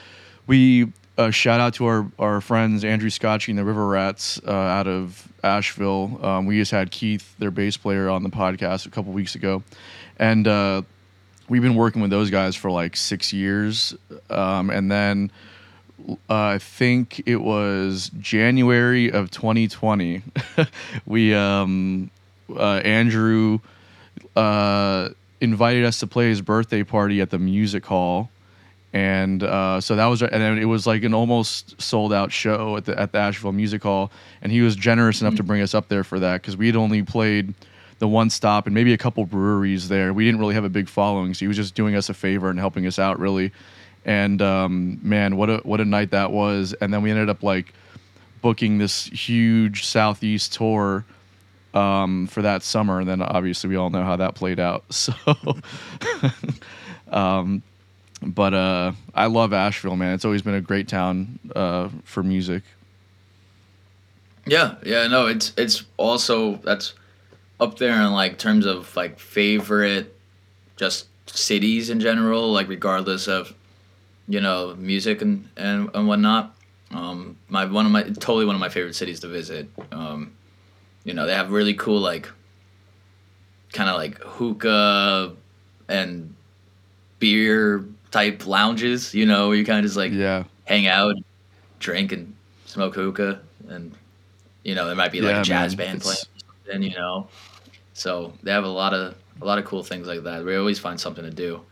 [0.47, 4.51] we uh, shout out to our our friends Andrew Scotchie and the River Rats uh,
[4.53, 6.19] out of Asheville.
[6.25, 9.63] Um, we just had Keith, their bass player, on the podcast a couple weeks ago,
[10.19, 10.83] and uh,
[11.49, 13.95] we've been working with those guys for like six years,
[14.31, 15.31] um, and then
[16.09, 20.23] uh, I think it was January of 2020.
[21.07, 22.11] we um,
[22.55, 23.61] uh, Andrew
[24.35, 25.09] uh,
[25.41, 28.31] invited us to play his birthday party at the music hall,
[28.93, 32.77] and uh, so that was and then it was like an almost sold out show
[32.77, 34.11] at the at the Asheville Music Hall,
[34.43, 36.77] and he was generous enough to bring us up there for that because we had
[36.77, 37.55] only played
[37.99, 40.13] the one stop and maybe a couple breweries there.
[40.13, 42.51] We didn't really have a big following, so he was just doing us a favor
[42.51, 43.53] and helping us out really.
[44.05, 46.75] And um, man, what a what a night that was!
[46.81, 47.73] And then we ended up like
[48.41, 51.05] booking this huge southeast tour
[51.75, 54.85] um, for that summer, and then obviously we all know how that played out.
[54.91, 55.15] So,
[57.11, 57.63] um,
[58.23, 60.15] but uh, I love Asheville, man.
[60.15, 62.63] It's always been a great town uh, for music.
[64.47, 66.95] Yeah, yeah, no, it's it's also that's
[67.59, 70.17] up there in like terms of like favorite
[70.77, 73.55] just cities in general, like regardless of
[74.29, 76.55] you know music and and, and whatnot.
[76.93, 79.69] Um, my one of my totally one of my favorite cities to visit.
[79.91, 80.33] Um,
[81.07, 82.29] you know, they have really cool like
[83.73, 85.35] kind of like hookah
[85.89, 86.35] and
[87.19, 89.15] beer type lounges.
[89.15, 91.15] You know, where you kind of just like Yeah, hang out,
[91.79, 92.35] drink, and
[92.67, 93.93] smoke hookah, and
[94.65, 95.87] you know there might be like Yeah, a jazz man.
[95.87, 97.29] band playing, It's- or you know.
[97.95, 100.45] So they have a lot of a lot of cool things like that.
[100.45, 101.63] We always find something to do.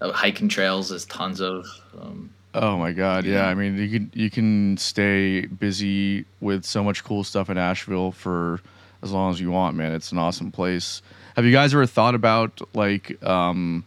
[0.00, 1.66] Uh, hiking trails, there's tons of.
[2.00, 3.26] Um, Oh my God!
[3.26, 3.48] Yeah, Yeah.
[3.48, 8.10] I mean, you can you can stay busy with so much cool stuff in Asheville
[8.10, 8.60] for
[9.02, 9.92] as long as you want, man.
[9.92, 11.02] It's an awesome place.
[11.36, 13.84] Have you guys ever thought about like um,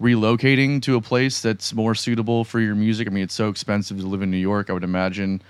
[0.00, 3.08] relocating to a place that's more suitable for your music?
[3.08, 4.70] I mean, it's so expensive to live in New York.
[4.70, 5.40] I would imagine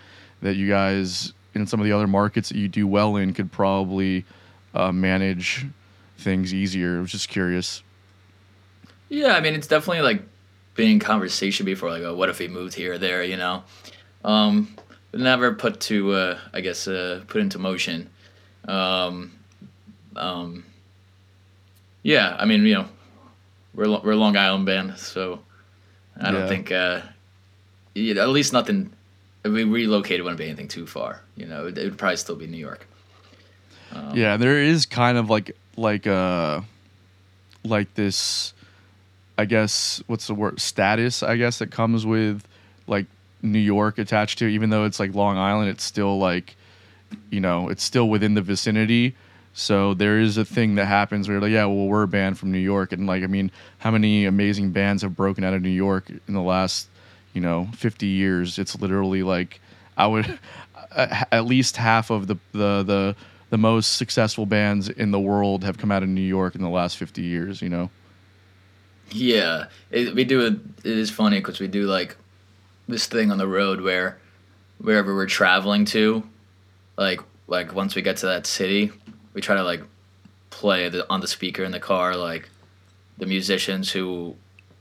[0.43, 3.51] that you guys in some of the other markets that you do well in could
[3.51, 4.25] probably
[4.75, 5.67] uh, manage
[6.19, 6.99] things easier.
[6.99, 7.83] I was just curious.
[9.09, 10.23] yeah, I mean it's definitely like
[10.75, 11.91] been in conversation before.
[11.91, 13.25] Like, oh, what if we moved here or there?
[13.25, 13.65] You know,
[14.25, 14.77] um,
[15.13, 18.09] never put to uh, I guess uh, put into motion.
[18.67, 19.33] Um,
[20.17, 20.65] um,
[22.03, 22.89] yeah, I mean you know
[23.75, 25.41] we're we're a Long Island band, so
[26.21, 26.49] I don't Yeah.
[26.49, 27.01] think uh,
[27.95, 28.93] you know, at least nothing.
[29.45, 31.23] If we relocated, wouldn't be anything too far.
[31.35, 32.87] You know, it, it would probably still be New York.
[33.93, 36.61] Um, yeah, there is kind of like like uh
[37.65, 38.53] like this
[39.39, 42.47] I guess what's the word status I guess that comes with
[42.87, 43.07] like
[43.43, 44.51] New York attached to it.
[44.51, 46.55] even though it's like Long Island it's still like
[47.31, 49.15] you know, it's still within the vicinity.
[49.53, 52.53] So there is a thing that happens where like, yeah, well, we're a band from
[52.53, 55.69] New York, and like, I mean, how many amazing bands have broken out of New
[55.69, 56.89] York in the last,
[57.35, 58.59] you know, fifty years?
[58.59, 59.61] It's literally like,
[59.97, 60.39] I would,
[60.97, 63.17] at least half of the the the
[63.51, 66.69] the most successful bands in the world have come out of New York in the
[66.69, 67.61] last fifty years.
[67.61, 67.91] You know?
[69.11, 70.47] Yeah, it, we do.
[70.47, 70.55] It,
[70.85, 72.17] it is funny because we do like
[72.87, 74.19] this thing on the road where
[74.79, 76.23] wherever we're traveling to,
[77.01, 78.93] like like once we get to that city,
[79.35, 79.83] we try to like
[80.51, 82.49] play the, on the speaker in the car like
[83.19, 84.37] the musicians who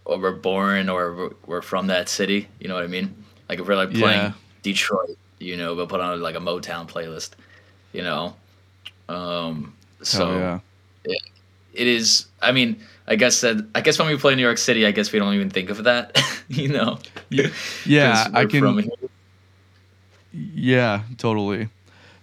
[0.06, 2.48] were born or were- from that city.
[2.60, 3.16] You know what I mean?
[3.48, 4.34] Like if we're like playing Yeah.
[4.62, 7.32] Detroit, you know, we'll put on like a Motown playlist.
[7.94, 8.36] You know,
[9.08, 10.62] um, so Hell
[11.06, 11.16] yeah.
[11.74, 12.76] it is i mean
[13.08, 15.34] i guess that i guess when we play new york city i guess we don't
[15.34, 16.18] even think of that
[16.48, 16.98] you know
[17.30, 18.90] Yeah, I can.
[20.32, 21.70] Yeah, totally,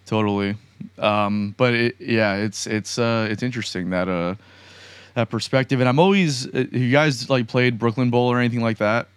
[0.07, 0.57] totally.
[0.99, 4.35] Um, but it, yeah, it's it's uh it's interesting that uh
[5.15, 5.81] that perspective.
[5.81, 9.09] And I'm always uh, you guys like played Brooklyn Bowl or anything like that?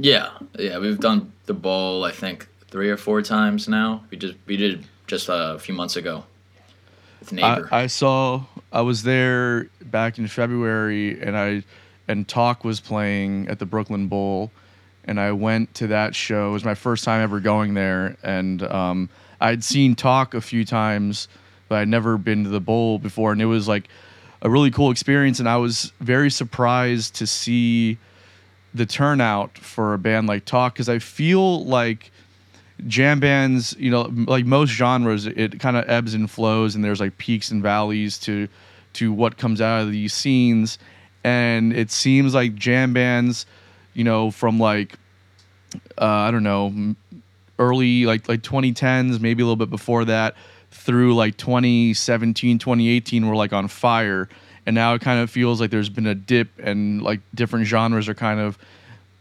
[0.00, 4.34] yeah yeah we've done the bowl i think three or four times now we just
[4.46, 6.24] we did just uh, a few months ago
[7.20, 11.64] with I, neighbor I saw I was there back in February, and I
[12.08, 14.50] and Talk was playing at the Brooklyn Bowl,
[15.04, 16.50] and I went to that show.
[16.50, 19.08] It was my first time ever going there, and um,
[19.40, 21.28] I'd seen Talk a few times,
[21.68, 23.88] but I'd never been to the Bowl before, and it was like
[24.42, 27.98] a really cool experience, and I was very surprised to see
[28.72, 32.10] the turnout for a band like Talk because I feel like
[32.86, 37.00] jam bands, you know, like most genres, it kind of ebbs and flows, and there's
[37.00, 38.48] like peaks and valleys to
[38.92, 40.78] to what comes out of these scenes,
[41.24, 43.46] and it seems like jam bands,
[43.94, 44.96] you know, from like
[45.98, 46.94] uh, I don't know,
[47.60, 50.34] early like like 2010s, maybe a little bit before that,
[50.72, 54.28] through like 2017, 2018, were like on fire,
[54.66, 58.08] and now it kind of feels like there's been a dip, and like different genres
[58.08, 58.58] are kind of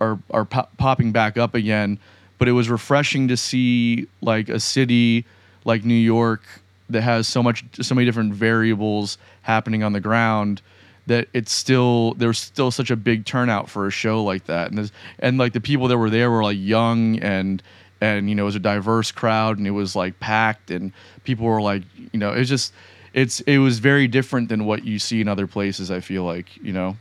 [0.01, 1.99] are are pop- popping back up again.
[2.39, 5.25] But it was refreshing to see like a city
[5.65, 6.41] like New York
[6.89, 10.61] that has so much so many different variables happening on the ground
[11.07, 14.91] that it's still there's still such a big turnout for a show like that and
[15.19, 17.61] and like the people that were there were like young and
[18.01, 20.91] and you know it was a diverse crowd and it was like packed and
[21.23, 21.83] people were like
[22.13, 22.73] you know it was just
[23.13, 26.55] it's it was very different than what you see in other places i feel like
[26.57, 26.95] you know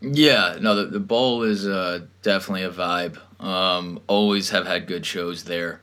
[0.00, 3.18] Yeah, no, the, the bowl is uh, definitely a vibe.
[3.42, 5.80] Um, always have had good shows there.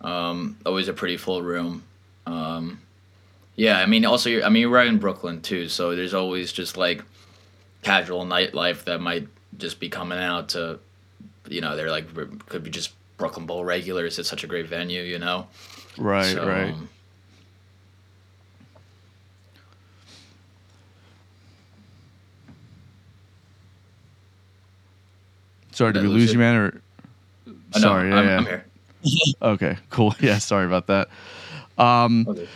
[0.00, 1.82] Um, always a pretty full room.
[2.26, 2.80] Um,
[3.56, 6.76] yeah, I mean, also, I mean, you're right in Brooklyn too, so there's always just
[6.76, 7.02] like
[7.82, 10.78] casual nightlife that might just be coming out to,
[11.48, 12.06] you know, they're like
[12.46, 14.18] could be just Brooklyn Bowl regulars.
[14.18, 15.46] It's such a great venue, you know.
[15.96, 16.88] right So, right um,
[25.72, 26.82] sorry did Did we lose lose you man or
[27.48, 28.60] oh, no, sorry yeah, I'm, yeah.
[29.42, 31.08] I'm okay cool yeah sorry about that
[31.78, 32.48] um Okay.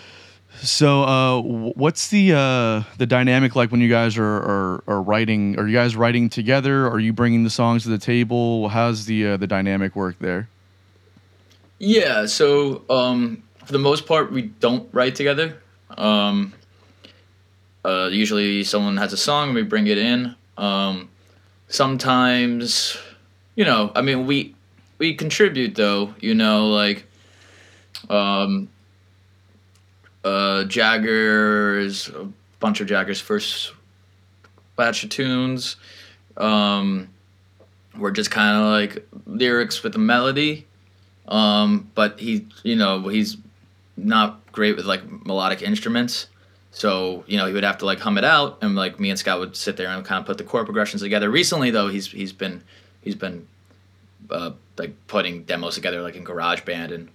[0.63, 5.59] So, uh, what's the uh, the dynamic like when you guys are, are are writing?
[5.59, 6.87] Are you guys writing together?
[6.87, 8.69] Are you bringing the songs to the table?
[8.69, 10.49] How's the uh, the dynamic work there?
[11.79, 15.63] Yeah, so um, for the most part, we don't write together.
[15.97, 16.53] Um,
[17.83, 20.35] uh, usually, someone has a song and we bring it in.
[20.59, 21.09] Um,
[21.69, 22.99] sometimes,
[23.55, 24.55] you know, I mean, we
[24.99, 26.15] we contribute though.
[26.21, 27.07] You know, like
[28.11, 28.69] um,
[30.25, 33.73] uh, Jager's a bunch of Jager's first
[34.77, 35.77] batch of tunes.
[36.37, 37.09] Um,
[37.97, 40.67] were just kind of like lyrics with a melody
[41.31, 43.37] um, but he, you know, he's
[43.97, 46.27] not great with like melodic instruments.
[46.73, 49.19] So you know he would have to like hum it out, and like me and
[49.19, 51.29] Scott would sit there and kind of put the chord progressions together.
[51.29, 52.63] Recently though, he's he's been
[53.03, 53.49] he's been
[54.31, 57.09] uh, like putting demos together like in GarageBand and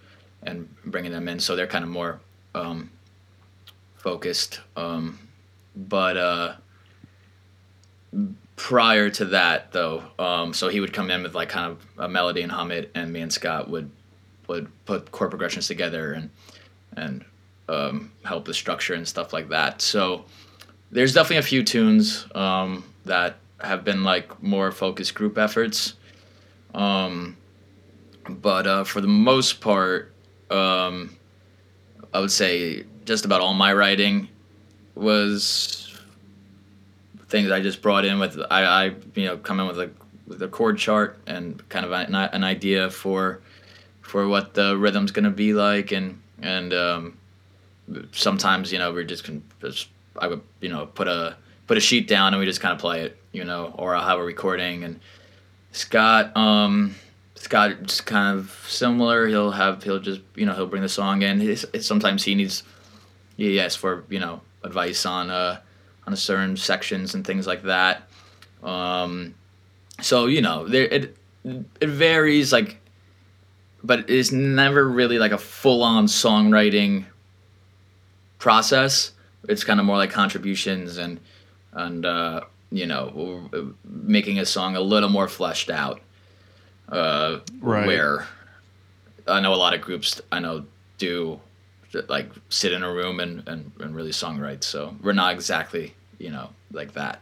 [0.43, 2.19] and bringing them in, so they're kind of more
[2.53, 2.91] um,
[4.05, 4.61] focused.
[4.77, 5.19] Um,
[5.75, 6.55] but uh,
[8.55, 12.07] prior to that though um, so he would come in with like kind of a
[12.07, 13.89] melody and hum it and me and scott would
[14.47, 16.29] would put chord progressions together and
[16.95, 17.25] and
[17.67, 20.23] um, help the structure and stuff like that so
[20.91, 25.95] there's definitely a few tunes um, that have been like more focused group efforts
[26.73, 27.35] um,
[28.29, 30.13] but uh, for the most part
[30.49, 31.13] um,
[32.13, 34.27] i would say just about all my writing
[34.95, 35.81] was
[37.27, 38.85] things I just brought in with I, I
[39.15, 39.89] you know come in with a
[40.27, 43.41] with a chord chart and kind of an, an idea for
[44.01, 45.91] for what the rhythm's gonna be like.
[45.91, 47.17] And and um,
[48.11, 49.89] sometimes you know we're just, con- just
[50.19, 51.35] I would you know put a
[51.67, 54.07] put a sheet down and we just kind of play it you know or I'll
[54.07, 54.83] have a recording.
[54.83, 54.99] And
[55.71, 56.95] Scott um
[57.35, 59.27] Scott just kind of similar.
[59.27, 61.39] He'll have he'll just you know he'll bring the song in.
[61.39, 62.63] His, sometimes he needs
[63.37, 65.59] he asks for you know advice on uh
[66.07, 68.07] on certain sections and things like that.
[68.63, 69.33] Um,
[70.01, 72.77] so you know, there it it varies like,
[73.83, 77.05] but it's never really like a full on songwriting
[78.39, 79.11] process.
[79.47, 81.19] It's kind of more like contributions and
[81.73, 86.01] and uh, you know making a song a little more fleshed out.
[86.89, 87.87] Uh, Right.
[87.87, 88.27] Where
[89.27, 90.65] I know a lot of groups I know
[90.97, 91.39] do
[92.07, 94.63] like sit in a room and, and, and really songwrite.
[94.63, 97.21] So we're not exactly, you know, like that.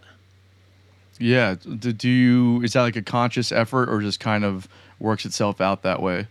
[1.19, 1.55] Yeah.
[1.55, 2.61] Do, do you?
[2.63, 4.67] Is that like a conscious effort, or just kind of
[4.99, 6.27] works itself out that way?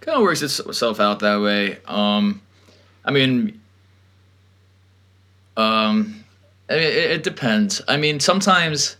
[0.00, 1.78] Kind of works itself out that way.
[1.86, 2.42] Um,
[3.04, 3.60] I mean,
[5.56, 6.24] um,
[6.68, 7.80] I mean, it, it depends.
[7.86, 8.96] I mean, sometimes,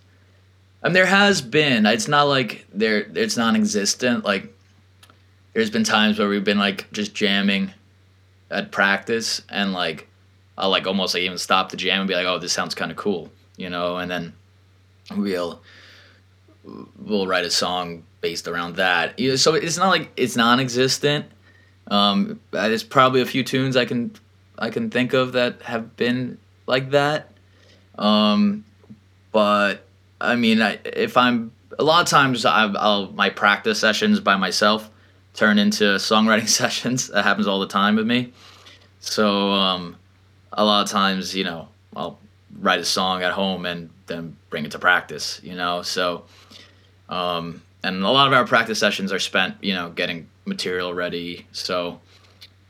[0.83, 1.85] I mean, there has been.
[1.87, 3.09] It's not like there.
[3.15, 4.25] It's non-existent.
[4.25, 4.55] Like,
[5.55, 7.73] there's been times where we've been like just jamming
[8.51, 10.09] at practice, and like,
[10.57, 12.91] I'll like almost like even stop the jam and be like, "Oh, this sounds kind
[12.91, 14.33] of cool," you know, and then
[15.15, 15.61] we'll
[16.99, 19.19] we'll write a song based around that.
[19.37, 21.27] So it's not like it's non-existent.
[21.89, 24.13] Um, there's probably a few tunes I can
[24.59, 27.31] I can think of that have been like that.
[27.99, 28.65] Um,
[29.33, 29.85] but
[30.21, 34.37] I mean, I, if I'm a lot of times I, I'll my practice sessions by
[34.37, 34.91] myself
[35.37, 37.09] turn into songwriting sessions.
[37.09, 38.35] That happens all the time with me.
[39.01, 39.97] So um,
[40.53, 42.21] a lot of times, you know, I'll
[42.61, 45.41] write a song at home and then bring it to practice.
[45.45, 46.27] You know, so
[47.09, 51.47] um, and a lot of our practice sessions are spent, you know, getting material ready.
[51.53, 52.01] So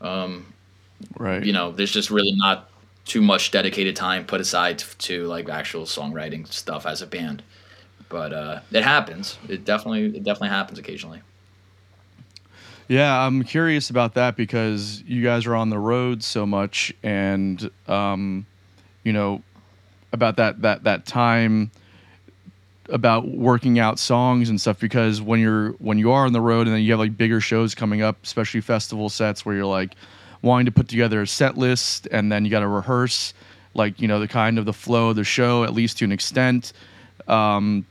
[0.01, 0.53] um,
[1.17, 1.43] Right.
[1.43, 2.69] you know, there's just really not
[3.05, 7.43] too much dedicated time put aside to, to like actual songwriting stuff as a band.
[8.09, 9.39] But uh, it happens.
[9.49, 11.21] It definitely it definitely happens occasionally.
[12.87, 17.69] Yeah, I'm curious about that because you guys are on the road so much, and
[17.87, 18.45] um,
[19.03, 19.41] you know
[20.13, 21.69] about that that that time
[22.89, 24.79] about working out songs and stuff.
[24.79, 27.41] Because when you're when you are on the road and then you have like bigger
[27.41, 29.95] shows coming up, especially festival sets where you're like
[30.41, 33.33] wanting to put together a set list and then you got to rehearse
[33.73, 36.11] like you know the kind of the flow of the show at least to an
[36.11, 36.71] extent.
[37.27, 37.85] Um,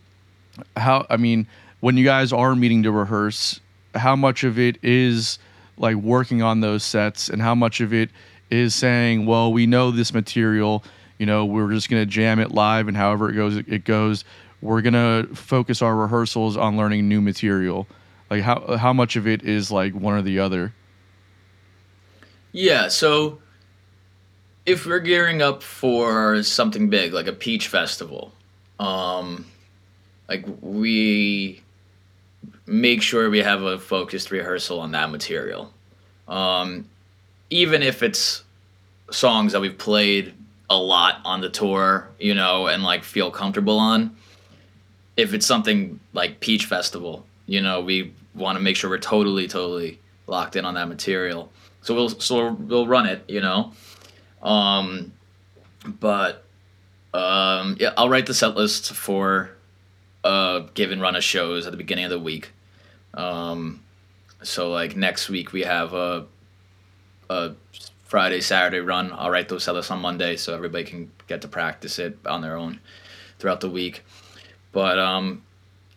[0.77, 1.47] how I mean,
[1.81, 3.61] when you guys are meeting to rehearse,
[3.97, 5.39] how much of it is
[5.79, 8.11] like working on those sets, and how much of it
[8.51, 10.85] is saying, well, we know this material,
[11.19, 14.25] you know, we're just gonna jam it live, and however it goes, it goes.
[14.63, 17.87] We're gonna focus our rehearsals on learning new material.
[18.31, 20.75] Like how how much of it is like one or the other?
[22.53, 23.39] Yeah, so
[24.65, 28.33] if we're gearing up for something big like a Peach Festival,
[28.81, 29.47] um,
[30.29, 31.63] like we
[32.67, 35.73] make sure we have a focused rehearsal on that material.
[36.29, 36.89] Um,
[37.51, 38.43] even if it's
[39.11, 40.35] songs that we've played
[40.69, 44.17] a lot on the tour, you know, and like feel comfortable on.
[45.17, 49.49] If it's something like Peach Festival, you know, we want to make sure we're totally,
[49.49, 51.51] totally locked in on that material.
[51.83, 53.73] So we'll so we'll run it, you know.
[54.43, 55.13] Um,
[55.87, 56.45] but
[57.15, 59.51] um, yeah, I'll write the set list for
[60.27, 62.53] a given run of shows at the beginning of the week.
[63.15, 63.83] Um,
[64.43, 66.27] so like next week we have a
[67.31, 67.53] a
[68.05, 69.13] Friday Saturday run.
[69.13, 72.41] I'll write those set lists on Monday so everybody can get to practice it on
[72.41, 72.81] their own
[73.39, 74.05] throughout the week.
[74.73, 75.43] But um,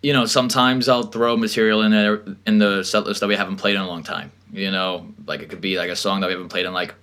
[0.01, 3.57] you know, sometimes I'll throw material in there in the set list that we haven't
[3.57, 4.31] played in a long time.
[4.51, 6.95] You know, like it could be like a song that we haven't played in like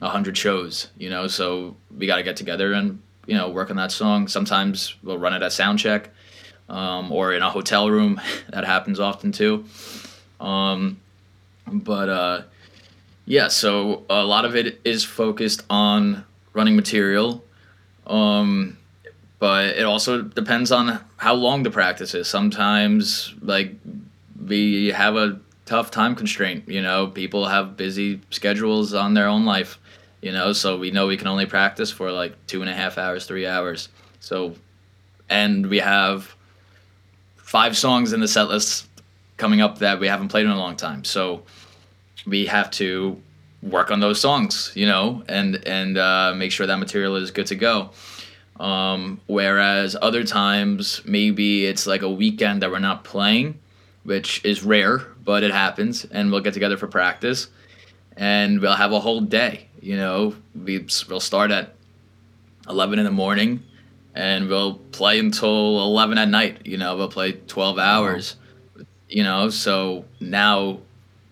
[0.00, 0.88] a hundred shows.
[0.98, 4.28] You know, so we got to get together and you know work on that song.
[4.28, 6.10] Sometimes we'll run it at sound check,
[6.70, 8.20] um, or in a hotel room.
[8.48, 9.66] that happens often too.
[10.38, 10.98] Um,
[11.66, 12.42] but uh,
[13.26, 17.44] yeah, so a lot of it is focused on running material.
[18.06, 18.78] Um,
[19.38, 22.28] but it also depends on how long the practice is.
[22.28, 23.74] Sometimes, like,
[24.46, 26.68] we have a tough time constraint.
[26.68, 29.78] You know, people have busy schedules on their own life.
[30.20, 32.98] You know, so we know we can only practice for like two and a half
[32.98, 33.88] hours, three hours.
[34.20, 34.56] So,
[35.30, 36.36] and we have
[37.50, 38.86] five songs in the set list
[39.36, 41.02] coming up that we haven't played in a long time.
[41.04, 41.42] So,
[42.26, 43.20] we have to
[43.62, 44.70] work on those songs.
[44.74, 47.90] You know, and and uh, make sure that material is good to go.
[48.60, 53.58] Um, whereas other times, maybe it's like a weekend that we're not playing,
[54.04, 57.48] which is rare, but it happens, and we'll get together for practice,
[58.16, 59.66] and we'll have a whole day.
[59.80, 61.74] You know, we we'll start at
[62.68, 63.62] eleven in the morning,
[64.14, 66.66] and we'll play until eleven at night.
[66.66, 68.36] You know, we'll play twelve hours.
[69.08, 70.80] You know, so now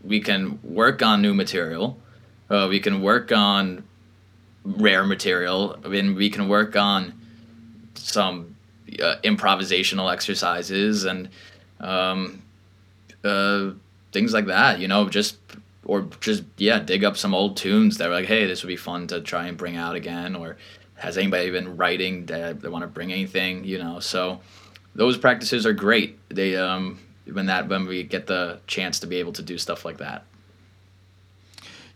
[0.02, 1.98] we can work on new material.
[2.50, 3.84] Uh, we can work on
[4.64, 5.78] rare material.
[5.84, 7.14] I mean, we can work on
[7.94, 8.56] some
[9.02, 11.28] uh, improvisational exercises and
[11.78, 12.42] um,
[13.22, 13.70] uh,
[14.12, 14.80] things like that.
[14.80, 15.36] You know, just
[15.84, 18.76] or just yeah, dig up some old tunes that are like, hey, this would be
[18.76, 20.34] fun to try and bring out again.
[20.34, 20.56] Or
[20.98, 23.64] has anybody been writing that they want to bring anything?
[23.64, 24.40] You know, so
[24.94, 26.18] those practices are great.
[26.28, 26.98] They um,
[27.32, 30.24] when that when we get the chance to be able to do stuff like that.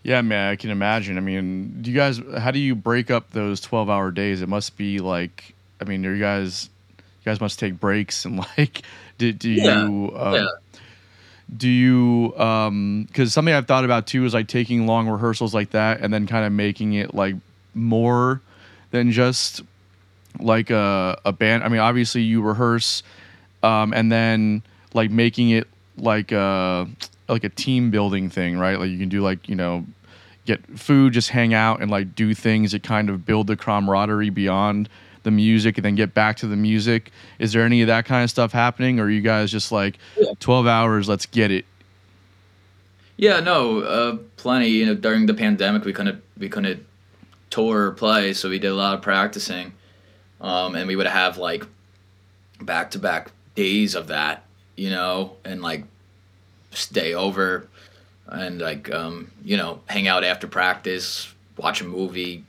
[0.05, 1.16] Yeah, man, I can imagine.
[1.16, 2.20] I mean, do you guys?
[2.38, 4.42] How do you break up those twelve-hour days?
[4.42, 6.68] It must be like, I mean, are you guys?
[6.98, 8.82] You guys must take breaks and like,
[9.18, 10.11] do, do Yeah, you?
[10.11, 10.78] Uh, yeah.
[11.57, 12.34] Do you?
[12.36, 16.12] Um, because something I've thought about too is like taking long rehearsals like that and
[16.12, 17.36] then kind of making it like
[17.74, 18.40] more
[18.93, 19.62] than just
[20.38, 21.64] like a a band.
[21.64, 23.03] I mean, obviously you rehearse,
[23.62, 24.62] um, and then
[24.95, 25.66] like making it
[25.97, 26.86] like a
[27.28, 28.78] like a team building thing, right?
[28.78, 29.84] Like you can do like you know
[30.45, 34.30] get food, just hang out and like do things that kind of build the camaraderie
[34.30, 34.88] beyond
[35.24, 37.11] the music, and then get back to the music.
[37.38, 39.99] Is there any of that kind of stuff happening, or are you guys just like
[40.38, 41.09] twelve hours?
[41.09, 41.64] Let's get it.
[43.16, 44.68] Yeah, no, uh, plenty.
[44.68, 46.84] You know, during the pandemic, we couldn't we couldn't
[47.53, 49.74] tour or play, so we did a lot of practicing,
[50.40, 51.64] um, and we would have like
[52.61, 54.44] back to back days of that,
[54.74, 55.84] you know, and like
[56.70, 57.68] stay over
[58.26, 62.42] and like um, you know hang out after practice, watch a movie,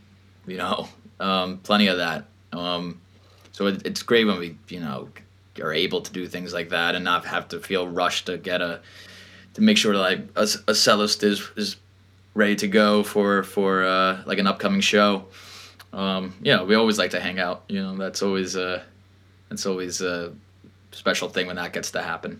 [0.47, 0.87] you know,
[1.19, 2.25] um, plenty of that.
[2.53, 3.01] Um,
[3.51, 5.09] so it, it's great when we you know
[5.61, 8.61] are able to do things like that and not have to feel rushed to get
[8.61, 8.79] a
[9.53, 11.75] to make sure that like a, a cellist is is
[12.33, 15.25] ready to go for for uh, like an upcoming show.
[15.91, 17.63] Um, yeah, we always like to hang out.
[17.67, 18.83] You know, that's always uh,
[19.49, 20.33] that's always a
[20.91, 22.39] special thing when that gets to happen.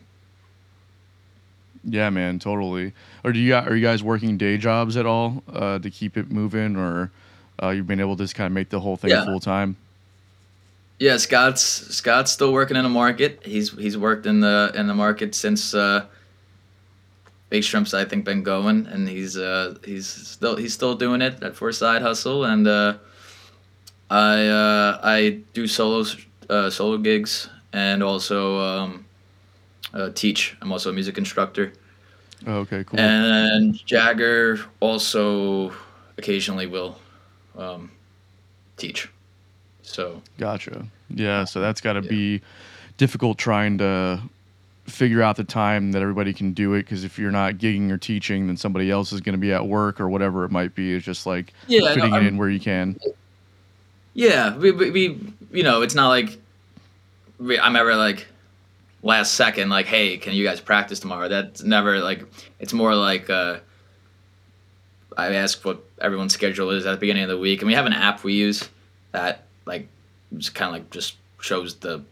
[1.85, 2.93] Yeah, man, totally.
[3.23, 6.31] Or do you are you guys working day jobs at all uh, to keep it
[6.31, 7.11] moving, or
[7.61, 9.25] uh, you've been able to just kind of make the whole thing Yeah.
[9.25, 9.75] full time?
[10.99, 13.41] Yeah, Scott's Scott's still working in the market.
[13.45, 16.05] He's he's worked in the in the market since uh,
[17.53, 21.55] Baked Shrimp's I think been going, and he's uh, he's still he's still doing it
[21.55, 22.45] for a side hustle.
[22.45, 22.95] And uh,
[24.09, 26.03] I uh, I do solo
[26.49, 29.05] uh, solo gigs and also um,
[29.93, 30.57] uh, teach.
[30.63, 31.73] I'm also a music instructor.
[32.47, 32.99] Oh, okay, cool.
[32.99, 35.75] And Jager also
[36.17, 36.97] occasionally will
[37.55, 37.91] um,
[38.77, 39.11] teach.
[39.83, 40.87] So Gotcha.
[41.09, 42.09] Yeah, so that's got to Yeah.
[42.09, 42.41] be
[42.97, 44.23] difficult trying to
[44.85, 47.97] figure out the time that everybody can do it because if you're not gigging or
[47.97, 50.93] teaching, then somebody else is going to be at work or whatever it might be.
[50.93, 52.99] It's just like Yeah, no, fitting it in where you can.
[54.13, 56.37] Yeah, we, we, we you know, it's not like
[57.39, 58.27] we, I'm ever like
[59.01, 61.27] last second, like, hey, can you guys practice tomorrow?
[61.27, 62.25] That's never like.
[62.59, 63.59] It's more like uh,
[65.17, 67.85] I ask what everyone's schedule is at the beginning of the week, and we have
[67.85, 68.67] an app we use
[69.11, 69.87] that like
[70.37, 72.03] just kind of like just shows the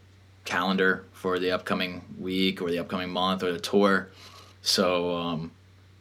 [0.44, 4.08] calendar for the upcoming week or the upcoming month or the tour.
[4.62, 5.50] So um,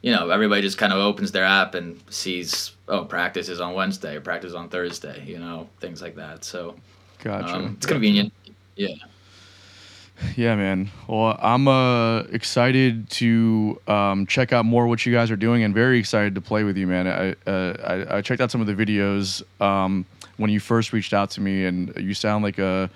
[0.02, 3.74] you know, everybody just kind of opens their app and sees, oh, practice is on
[3.74, 6.44] Wednesday or practice on Thursday, you know, things like that.
[6.44, 6.76] So
[7.20, 7.56] Gotcha.
[7.56, 8.34] um, it's convenient.
[8.76, 8.96] Yeah.
[10.36, 10.92] Yeah, man.
[11.08, 15.74] Well, I'm uh, excited to um, check out more what you guys are doing, and
[15.74, 17.08] very excited to play with you, man.
[17.08, 20.06] I uh, I, I checked out some of the videos um,
[20.38, 22.88] when you first reached out to me, and you sound like a,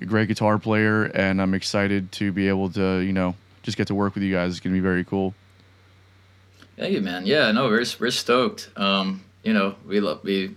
[0.00, 3.94] great guitar player, and I'm excited to be able to, you know, just get to
[3.94, 4.52] work with you guys.
[4.52, 5.34] It's gonna be very cool.
[6.76, 7.26] Thank you, man.
[7.26, 8.70] Yeah, no, we're we're stoked.
[8.76, 10.54] Um, you know, we love we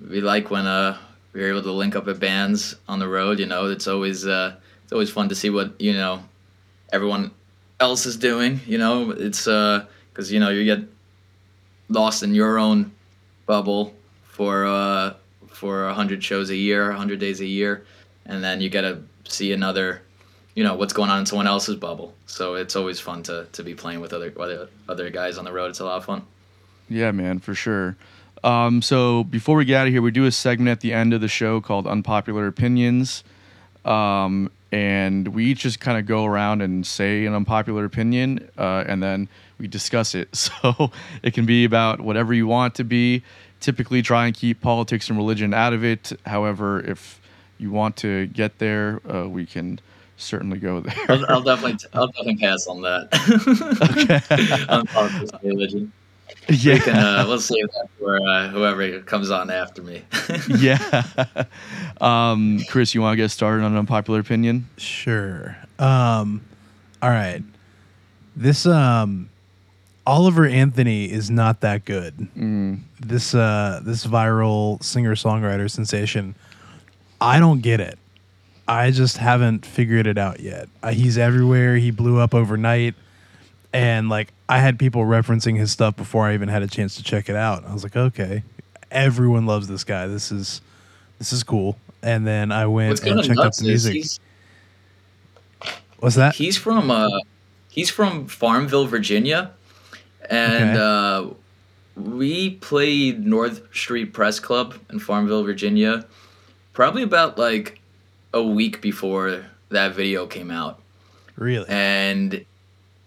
[0.00, 0.98] we like when uh
[1.32, 3.38] we're able to link up at bands on the road.
[3.38, 6.22] You know, it's always uh it's always fun to see what you know
[6.92, 7.32] everyone
[7.80, 8.60] else is doing.
[8.66, 10.86] You know, it's uh because you know you get
[11.88, 12.92] lost in your own
[13.46, 15.14] bubble for uh
[15.48, 17.84] for a hundred shows a year, a hundred days a year,
[18.26, 20.02] and then you get to see another
[20.54, 22.14] you know what's going on in someone else's bubble.
[22.26, 25.52] So it's always fun to to be playing with other other other guys on the
[25.52, 25.70] road.
[25.70, 26.22] It's a lot of fun.
[26.88, 27.96] Yeah, man, for sure.
[28.44, 31.14] Um, so before we get out of here, we do a segment at the end
[31.14, 33.22] of the show called Unpopular Opinions.
[33.84, 38.84] Um, and we each just kind of go around and say an unpopular opinion, uh,
[38.86, 40.28] and then we discuss it.
[40.62, 40.90] So
[41.22, 43.22] it can be about whatever you want to be.
[43.60, 46.12] Typically, try and keep politics and religion out of it.
[46.26, 47.20] However, if
[47.62, 49.78] you want to get there, uh, we can
[50.16, 50.94] certainly go there.
[51.08, 54.66] I'll, I'll definitely I'll definitely pass on that.
[54.68, 55.92] on politics and religion.
[56.48, 56.74] yeah.
[56.74, 60.02] We can, uh, we'll save that for uh, whoever comes on after me.
[60.58, 61.04] yeah.
[62.00, 64.68] um, Chris, you want to get started on an unpopular opinion?
[64.76, 65.56] Sure.
[65.78, 66.42] Um,
[67.00, 67.42] all right.
[68.36, 69.28] This um,
[70.06, 72.16] Oliver Anthony is not that good.
[72.36, 76.34] Mm, This uh, this viral singer songwriter sensation.
[77.22, 77.98] I don't get it.
[78.68, 80.68] I just haven't figured it out yet.
[80.82, 81.76] Uh, he's everywhere.
[81.76, 82.94] He blew up overnight,
[83.72, 87.02] and like I had people referencing his stuff before I even had a chance to
[87.02, 87.64] check it out.
[87.66, 88.42] I was like, okay,
[88.90, 90.06] everyone loves this guy.
[90.06, 90.60] This is
[91.18, 91.76] this is cool.
[92.02, 93.94] And then I went What's and checked out the music.
[93.94, 94.20] he's
[95.98, 96.34] What's that?
[96.34, 97.08] he's from uh
[97.68, 99.52] he's from Farmville, Virginia,
[100.28, 100.80] and Okay.
[100.80, 106.04] uh, we played North Street Press Club in Farmville, Virginia,
[106.72, 107.80] probably about like
[108.34, 110.80] a week before that video came out.
[111.36, 111.66] Really?
[111.68, 112.44] and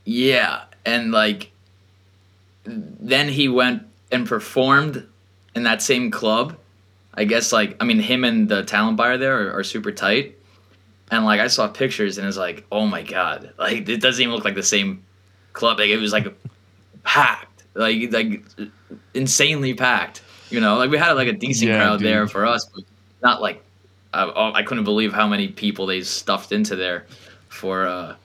[0.04, 1.52] yeah and like
[2.66, 5.06] then he went and performed
[5.56, 6.58] in that same club.
[7.14, 10.38] I guess like i mean him and the talent buyer there are, are super tight.
[11.12, 14.34] And like i saw pictures and it's like oh my god like it doesn't even
[14.34, 15.04] look like the same
[15.54, 15.80] club.
[15.80, 16.28] Like it was like
[17.04, 18.44] packed like like
[19.14, 20.78] insanely packed you know?
[20.78, 22.84] Like we had like a decent Yeah, crowd there for us but
[23.26, 23.62] not like
[24.14, 27.06] uh, i couldn't believe how many people they stuffed into there
[27.50, 28.16] for uh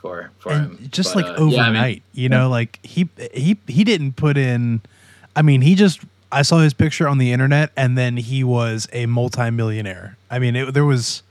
[0.00, 3.08] for for him just But, like uh, overnight, yeah, I mean, you know, like he
[3.32, 4.82] he he didn't put in.
[5.34, 6.00] I mean, he just
[6.32, 10.16] I saw his picture on the internet, and then he was a multimillionaire.
[10.30, 11.22] I mean, it, there was.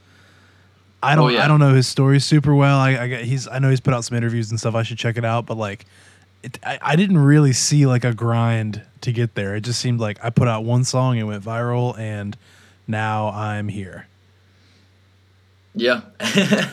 [1.03, 1.25] I don't.
[1.25, 1.43] Oh, yeah.
[1.43, 2.77] I don't know his story super well.
[2.77, 3.47] I, I he's.
[3.47, 4.73] I know he's put out some interviews and stuff.
[4.73, 5.47] I should check it out.
[5.47, 5.85] But like,
[6.43, 9.55] it, I, I didn't really see like a grind to get there.
[9.55, 12.37] It just seemed like I put out one song, it went viral, and
[12.87, 14.07] now I'm here.
[15.75, 16.01] Yeah.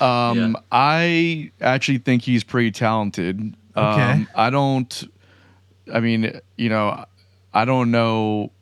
[0.00, 0.52] Um, Yeah.
[0.72, 3.54] I actually think he's pretty talented.
[3.76, 4.10] Okay.
[4.12, 5.04] Um, I don't.
[5.92, 7.04] I mean, you know,
[7.52, 8.52] I don't know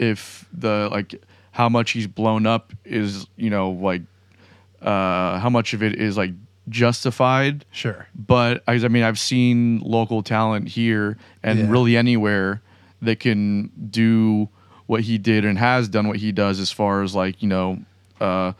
[0.00, 1.14] if the like
[1.52, 4.02] how much he's blown up is you know like
[4.82, 6.32] uh how much of it is like
[6.68, 8.06] justified Sure.
[8.14, 11.70] but I, I mean i've seen local talent here and Yeah.
[11.70, 12.60] really anywhere
[13.00, 14.50] that can do
[14.86, 17.78] what he did and has done what he does as far as like you know
[18.20, 18.52] uh,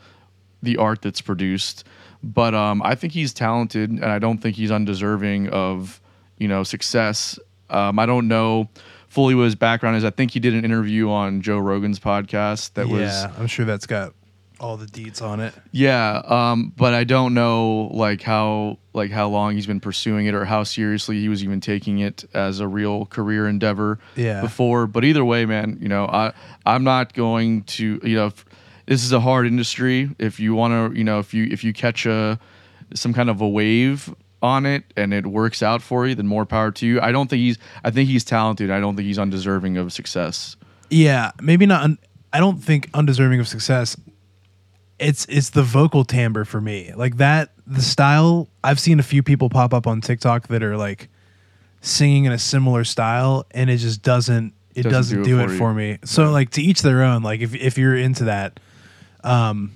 [0.61, 1.83] the art that's produced.
[2.23, 6.01] But um, i think he's talented and i don't think he's undeserving of
[6.37, 7.39] you know success.
[7.69, 8.69] Um, i don't know
[9.07, 10.03] fully what his background is.
[10.03, 13.65] I think he did an interview on joe rogan's podcast that was yeah, I'm sure
[13.65, 14.13] that's got
[14.59, 15.53] all the deets on it.
[15.71, 20.33] yeah, um, but I don't know like how like how long he's been pursuing it
[20.33, 24.41] or how seriously he was even taking it as a real career endeavor Yeah.
[24.41, 24.87] before.
[24.87, 26.33] But either way, man, you know, I
[26.65, 28.31] I'm not going to you know
[28.87, 30.09] this is a hard industry.
[30.17, 32.39] If you want to, you know, if you if you catch a
[32.93, 36.45] some kind of a wave on it and it works out for you, then more
[36.45, 37.01] power to you.
[37.01, 38.71] I don't think he's I think he's talented.
[38.71, 40.55] I don't think he's undeserving of success.
[40.89, 41.83] Yeah, maybe not.
[41.83, 41.97] Un-
[42.33, 43.97] I don't think undeserving of success.
[44.99, 46.91] It's it's the vocal timbre for me.
[46.95, 48.49] Like that, the style.
[48.63, 51.09] I've seen a few people pop up on TikTok that are like
[51.81, 54.53] singing in a similar style, and it just doesn't.
[54.73, 55.97] It doesn't, do, it, for, me.
[56.05, 57.23] So like to each their own.
[57.23, 58.59] Like if if you're into that,
[59.23, 59.71] um,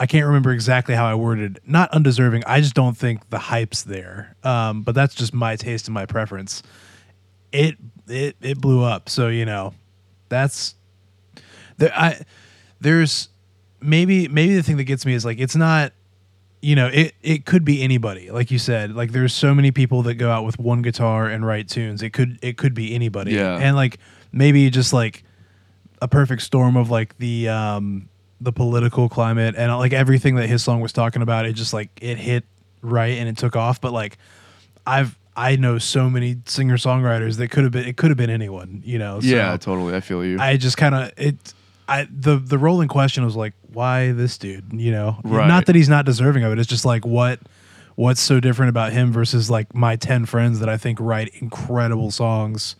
[0.00, 1.60] I can't remember exactly how I worded.
[1.64, 2.42] Not undeserving.
[2.44, 4.34] I just don't think the hype's there.
[4.42, 6.62] Um, but that's just my taste and my preference.
[7.52, 7.76] It
[8.08, 9.08] it it blew up.
[9.08, 9.74] So you know,
[10.28, 10.74] that's
[11.76, 11.92] there.
[11.94, 12.20] I
[12.80, 13.28] there's
[13.84, 15.92] maybe maybe the thing that gets me is like it's not.
[16.62, 18.30] You know, it it could be anybody.
[18.30, 21.44] Like you said, like there's so many people that go out with one guitar and
[21.46, 22.02] write tunes.
[22.02, 23.32] It could it could be anybody.
[23.32, 23.58] Yeah.
[23.58, 23.98] And like
[24.32, 25.24] maybe just like
[26.00, 28.08] a perfect storm of like the um
[28.40, 31.88] the political climate and like everything that his song was talking about it just like
[32.02, 32.44] it hit
[32.82, 34.18] right and it took off but like
[34.86, 38.28] i've i know so many singer songwriters that could have been it could have been
[38.28, 39.94] anyone you know so yeah, totally.
[39.94, 40.38] I feel you.
[40.38, 41.54] i just kind of it
[41.88, 45.46] i the the rolling question was like why this dude you know Right.
[45.48, 47.40] not that he's not deserving of it it's just like what
[47.96, 52.10] what's so different about him versus like my 10 friends that i think write incredible
[52.10, 52.76] songs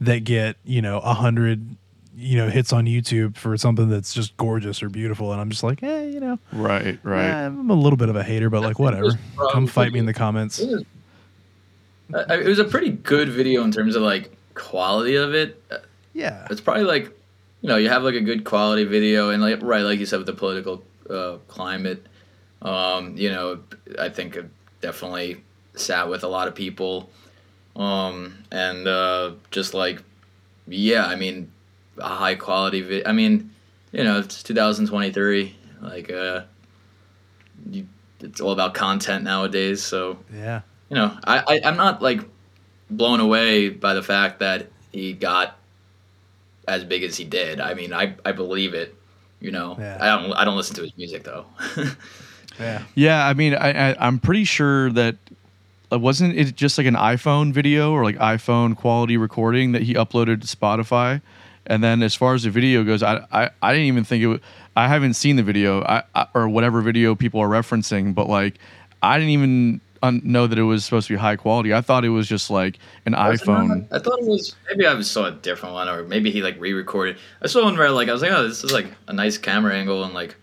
[0.00, 1.76] that get you know a hundred
[2.18, 5.62] you know hits on YouTube for something that's just gorgeous or beautiful, and I'm just
[5.62, 7.24] like, eh, you know, right, right.
[7.26, 9.10] eh, I'm a little bit of a hater, but like whatever.
[9.52, 10.58] Come fight me in the comments.
[10.58, 10.84] It was,
[12.14, 15.62] I- I- it was a pretty good video in terms of like quality of it.
[15.70, 15.76] Uh,
[16.14, 17.14] Yeah, It's probably like,
[17.60, 20.18] you know, you have like a good quality video, and like right, like you said
[20.18, 22.06] with the political uh, climate,
[22.62, 23.60] um, you know,
[23.98, 24.46] I think it
[24.80, 25.42] definitely
[25.74, 27.10] sat with a lot of people,
[27.74, 30.02] um, and uh, just like,
[30.66, 31.50] yeah, I mean,
[31.98, 33.08] a high quality video.
[33.08, 33.50] I mean,
[33.92, 36.42] you know, it's 2023, like, uh,
[37.70, 37.86] you,
[38.20, 42.20] it's all about content nowadays, so yeah, you know, I, I I'm not like
[42.90, 45.58] blown away by the fact that he got
[46.66, 47.60] as big as he did.
[47.60, 48.94] I mean, I I believe it.
[49.40, 49.98] You know, Yeah.
[50.00, 51.46] I don't I don't listen to his music though.
[52.58, 52.82] yeah.
[52.94, 55.16] Yeah, I mean, I, I I'm pretty sure that
[55.92, 59.94] uh, wasn't it just like an iPhone video or like iPhone quality recording that he
[59.94, 61.20] uploaded to Spotify,
[61.66, 64.26] and then as far as the video goes, I I, I didn't even think it.
[64.26, 64.40] Was,
[64.76, 68.58] I haven't seen the video I, I, or whatever video people are referencing, but like
[69.02, 71.74] I didn't even un- know that it was supposed to be high quality.
[71.74, 73.86] I thought it was just like an iPhone.
[73.92, 77.16] I thought it was maybe I saw a different one or maybe he like re-recorded.
[77.42, 79.74] I saw one where like I was like, oh, this is like a nice camera
[79.74, 80.36] angle and like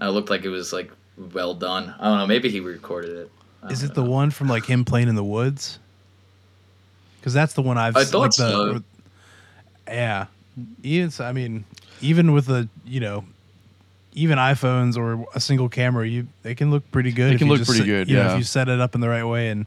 [0.00, 0.90] it looked like it was like
[1.32, 1.94] well done.
[1.98, 2.26] I don't know.
[2.26, 3.30] Maybe he recorded it.
[3.62, 5.78] I it the one from like him playing in the woods?
[7.18, 7.96] Because that's the one I've.
[7.96, 8.82] I s- thought like the, so.
[9.88, 10.26] Yeah,
[10.82, 11.64] even s- I mean,
[12.00, 13.24] even with the you know,
[14.16, 17.34] even iPhones or a single camera, you they can look pretty good.
[17.34, 18.32] They can look just pretty set- good, You know, yeah.
[18.32, 19.66] if you set it up in the right way and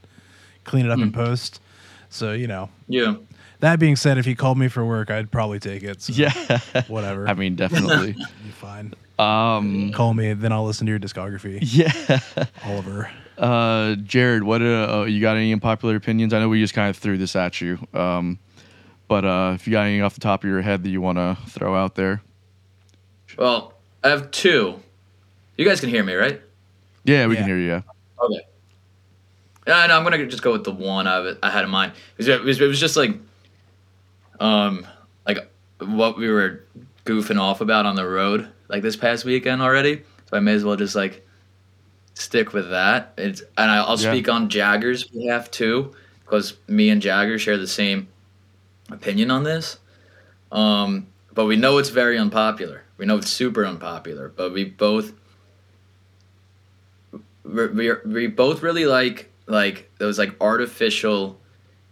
[0.66, 1.14] clean it up in Hmm.
[1.16, 1.62] post.
[2.10, 3.16] So you know, Yeah.
[3.62, 6.02] that being said, if he called me for work, I'd probably take it.
[6.02, 6.34] So Yeah,
[6.88, 7.28] whatever.
[7.28, 8.16] I mean, definitely.
[8.44, 8.94] You're fine.
[9.20, 12.20] um, Call me, then I'll listen to your discography, yeah.
[12.66, 13.10] Oliver.
[13.38, 16.34] Uh, Jared, what uh, uh, you got any unpopular opinions?
[16.34, 18.38] I know we just kind of threw this at you, um,
[19.08, 21.18] but uh, if you got anything off the top of your head that you want
[21.20, 22.22] to throw out there,
[23.38, 23.74] Well,
[24.04, 24.80] I have two.
[25.58, 26.42] You guys can hear me, right?
[27.04, 27.40] yeah, we Yeah.
[27.42, 27.68] can hear you.
[27.68, 27.82] Yeah.
[28.22, 28.42] Okay.
[29.68, 31.94] Yeah, no, I'm gonna just go with the one I, I had in mind.
[32.18, 33.16] It was, it was, just like,
[34.40, 34.86] um,
[35.28, 36.64] like what we were
[37.06, 40.04] goofing off about on the road like this past weekend already.
[40.30, 41.26] So I may as well just like
[42.14, 43.14] stick with that.
[43.18, 44.12] It's and I- I'll Yeah.
[44.12, 45.94] speak on Jager's behalf too,
[46.26, 48.08] because me and Jager share the same
[48.92, 49.78] opinion on this.
[50.52, 52.84] Um, but we know it's very unpopular.
[53.00, 54.30] We know it's super unpopular.
[54.30, 55.14] But we both
[57.44, 61.40] we we both really like like those like artificial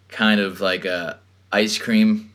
[0.10, 1.16] kind of like uh
[1.52, 2.32] ice cream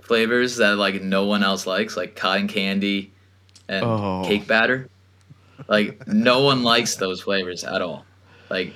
[0.00, 3.12] flavors that like no one else likes, like cotton candy
[3.68, 4.22] and Oh.
[4.24, 4.88] cake batter.
[5.68, 8.04] Like no one likes those flavors at all.
[8.48, 8.72] Like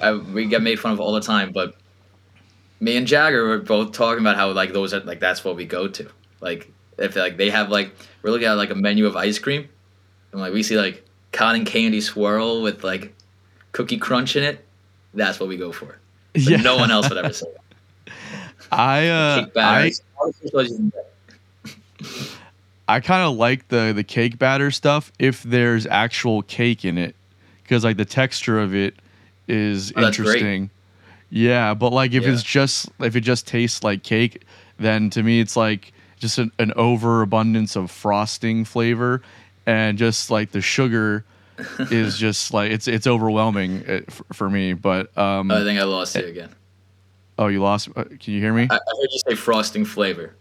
[0.00, 1.74] I, we get made fun of all the time, but
[2.80, 5.64] me and Jager were both talking about how like those are like that's what we
[5.64, 6.08] go to.
[6.40, 9.68] Like if like they have like we're looking at like a menu of ice cream,
[10.32, 13.14] and like we see like cotton candy swirl with like
[13.72, 14.64] cookie crunch in it.
[15.14, 15.98] That's what we go for.
[16.32, 16.56] But Yeah.
[16.58, 17.46] no one else would ever say
[18.06, 18.12] that.
[18.72, 19.46] I uh.
[19.56, 21.10] I is artificial as you can get.
[22.88, 27.14] I kind of like the the cake batter stuff if there's actual cake in it,
[27.62, 28.94] because like the texture of it
[29.48, 30.70] is Oh, interesting.
[31.30, 32.32] Yeah, but like if Yeah.
[32.32, 34.42] it's just if it just tastes like cake,
[34.78, 39.22] then to me it's like just an, an overabundance of frosting flavor,
[39.66, 41.24] and just like the sugar
[41.90, 44.72] is just like it's it's overwhelming uh, for, for me.
[44.72, 46.54] But um, I think I lost you again.
[47.38, 47.88] oh, you lost.
[47.96, 48.66] uh, Can you hear me?
[48.70, 50.34] I, I heard you say frosting flavor.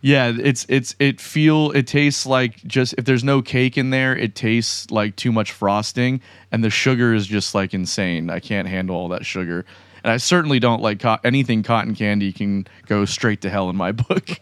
[0.00, 4.14] Yeah, it's it's it feel it tastes like just if there's no cake in there,
[4.14, 6.20] it tastes like too much frosting,
[6.52, 8.28] and the sugar is just like insane.
[8.28, 9.64] I can't handle all that sugar,
[10.04, 13.76] and I certainly don't like co- anything cotton candy can go straight to hell in
[13.76, 14.28] my book.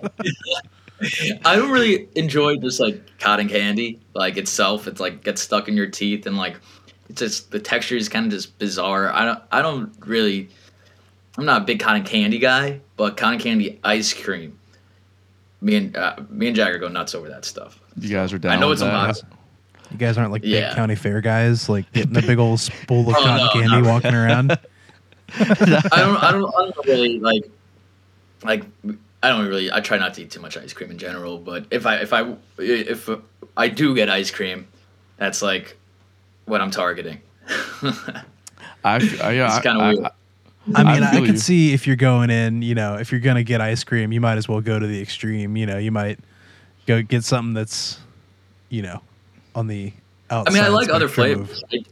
[1.45, 4.87] I don't really enjoy just like cotton candy, like itself.
[4.87, 6.57] It's like gets stuck in your teeth and like
[7.09, 9.13] it's just the texture is kind of just bizarre.
[9.13, 10.49] I don't I don't really
[11.37, 14.59] I'm not a big cotton candy guy, but cotton candy ice cream.
[15.61, 17.81] Me and uh, me and Jager go nuts over that stuff.
[17.99, 18.53] you guys are down.
[18.53, 18.95] I know with it's that.
[18.95, 19.29] unpopular.
[19.91, 20.69] You guys aren't like Yeah.
[20.69, 23.83] big county fair guys, like getting a big old spool of Oh, cotton no, candy
[23.83, 24.57] not walking around.
[25.41, 27.45] I don't I don't I don't really like
[28.45, 28.65] like
[29.23, 31.67] I don't really I try not to eat too much ice cream in general, but
[31.71, 33.09] if I if I if
[33.57, 34.67] I do get ice cream,
[35.17, 35.77] that's like
[36.47, 37.21] what I'm targeting.
[37.83, 38.11] I,
[38.85, 38.99] I,
[39.33, 40.05] yeah, It's kinda weird.
[40.05, 40.11] I-
[40.75, 41.39] I mean, I I, feel could you.
[41.39, 44.39] see if you're going in, you know, if you're gonna get ice cream, you might
[44.39, 45.57] as well go to the extreme.
[45.57, 46.21] You know, you might
[46.87, 47.99] go get something that's,
[48.69, 49.03] you know,
[49.57, 49.93] on the
[50.31, 51.65] I mean, I like other flavors.
[51.73, 51.85] Like,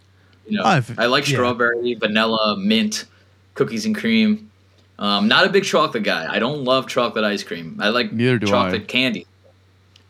[0.47, 1.35] you know, I've- I like yeah.
[1.35, 3.07] strawberry, vanilla, mint,
[3.55, 4.51] cookies and cream.
[4.99, 6.31] Um, not a big chocolate guy.
[6.31, 7.79] I don't love chocolate ice cream.
[7.81, 8.85] I like Neither do chocolate I.
[8.85, 9.27] candy.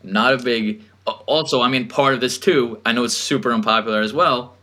[0.03, 0.83] Not a big.
[1.25, 2.79] Also, I mean, part of this too.
[2.85, 4.55] I know it's super unpopular as well.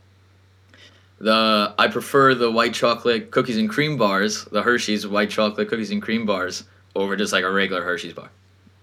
[1.21, 5.91] The I prefer the white chocolate cookies and cream bars, the Hershey's white chocolate cookies
[5.91, 6.65] and cream bars,
[6.95, 8.31] over just like a regular Hershey's bar.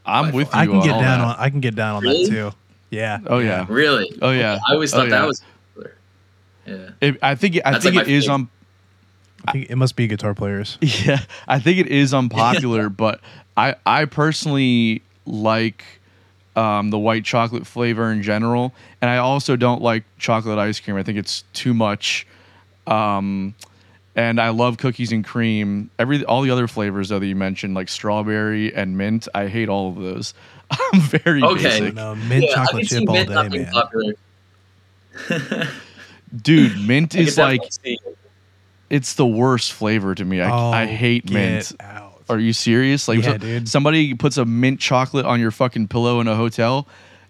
[0.05, 0.59] I'm by with you.
[0.59, 1.27] I can on get all down that.
[1.27, 1.35] on.
[1.39, 2.25] I can get down on Really?
[2.25, 2.51] that too.
[2.89, 3.19] Yeah.
[3.27, 3.65] Oh yeah.
[3.69, 4.11] Really?
[4.21, 4.59] Oh yeah.
[4.67, 5.19] I always Oh, thought yeah.
[5.21, 5.41] that was
[5.75, 5.95] popular.
[6.67, 6.89] Yeah.
[7.09, 8.33] It, I think I That's think like it my is favorite.
[8.33, 8.49] on.
[9.47, 10.77] I think it must be guitar players.
[10.81, 13.19] Yeah, I think it is unpopular, but
[13.57, 15.83] I I personally like
[16.55, 20.95] um, the white chocolate flavor in general, and I also don't like chocolate ice cream.
[20.97, 22.25] I think it's too much.
[22.87, 23.55] Um,
[24.15, 25.89] and I love cookies and cream.
[25.99, 29.67] Every all the other flavors though that you mentioned, like strawberry and mint, I hate
[29.69, 30.33] all of those.
[30.71, 31.63] I'm very Okay.
[31.63, 33.73] basic, No, mint Yeah, chocolate chip all day, man.
[36.41, 36.77] dude.
[36.87, 38.17] Mint is like see it.
[38.89, 40.41] It's the worst flavor to me.
[40.41, 41.71] I I Oh, hate get mint.
[41.79, 42.13] Out.
[42.29, 43.07] Are you serious?
[43.07, 43.69] Like, Yeah, so- dude.
[43.69, 46.87] somebody puts a mint chocolate on your fucking pillow in a hotel,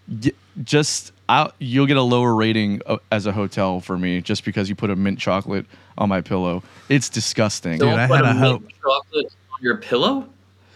[0.08, 0.30] y-
[0.64, 4.68] just out, you'll get a lower rating uh, as a hotel for me just because
[4.70, 5.66] you put a mint chocolate
[5.98, 6.62] on my pillow.
[6.88, 7.78] It's disgusting.
[7.78, 8.62] Don't I put had a a mint hope.
[8.82, 10.28] chocolate on your pillow.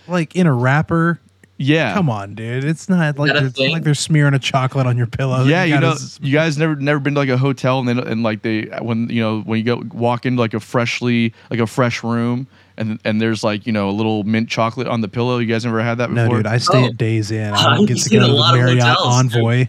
[0.09, 1.19] Like in a wrapper.
[1.63, 2.65] Yeah, Come on, dude.
[2.65, 3.73] It's not like that a they're, thing?
[3.73, 5.45] like they're smearing a chocolate on your pillow.
[5.45, 5.63] yeah.
[5.65, 7.99] You, gotta know, s- you guys never never been to like a hotel and then
[7.99, 11.61] and like they when you know when you go walk into like a freshly like
[11.61, 12.47] a fresh room
[12.79, 15.37] and and there's like you know a little mint chocolate on the pillow.
[15.39, 16.39] You guys never had that No, before?
[16.39, 16.47] dude.
[16.47, 16.87] I stay Oh.
[16.87, 17.53] at Days Inn.
[17.55, 19.17] I I've don't get to seen go a to the lot of Marriott hotels.
[19.35, 19.69] Envoy.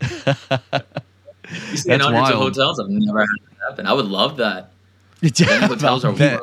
[1.52, 2.54] You see That's in hundreds of wild.
[2.56, 2.78] hotels.
[2.80, 3.86] I've never had that happen.
[3.86, 4.70] I would love that.
[5.22, 6.38] Yeah, hotels are I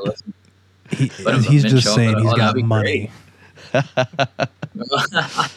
[0.92, 3.10] He, But he's just saying he's oh, got that'd be money.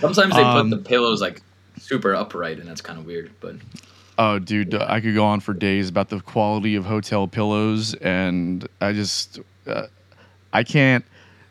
[0.00, 1.40] Sometimes they Um, put the pillows like
[1.78, 3.30] super upright, and that's kind of weird.
[3.40, 3.56] But
[4.16, 8.66] Oh, dude, I could go on for days about the quality of hotel pillows, and
[8.80, 9.86] I just, uh,
[10.52, 11.04] I can't.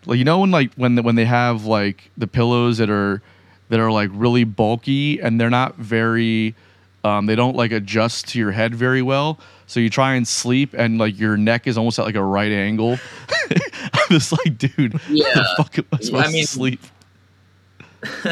[0.06, 3.22] Like, you know, when like when when they have like the pillows that are
[3.70, 6.56] that are like really bulky and they're not very
[7.04, 9.40] um, they don't like adjust to your head very well.
[9.74, 12.52] So you try and sleep, and like your neck is almost at like a right
[12.52, 13.00] angle.
[13.94, 15.44] I'm just like, dude, how the Yeah.
[15.58, 16.80] fuck am I supposed I mean, to sleep?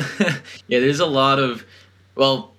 [0.68, 1.66] yeah, there's a lot of,
[2.14, 2.54] well,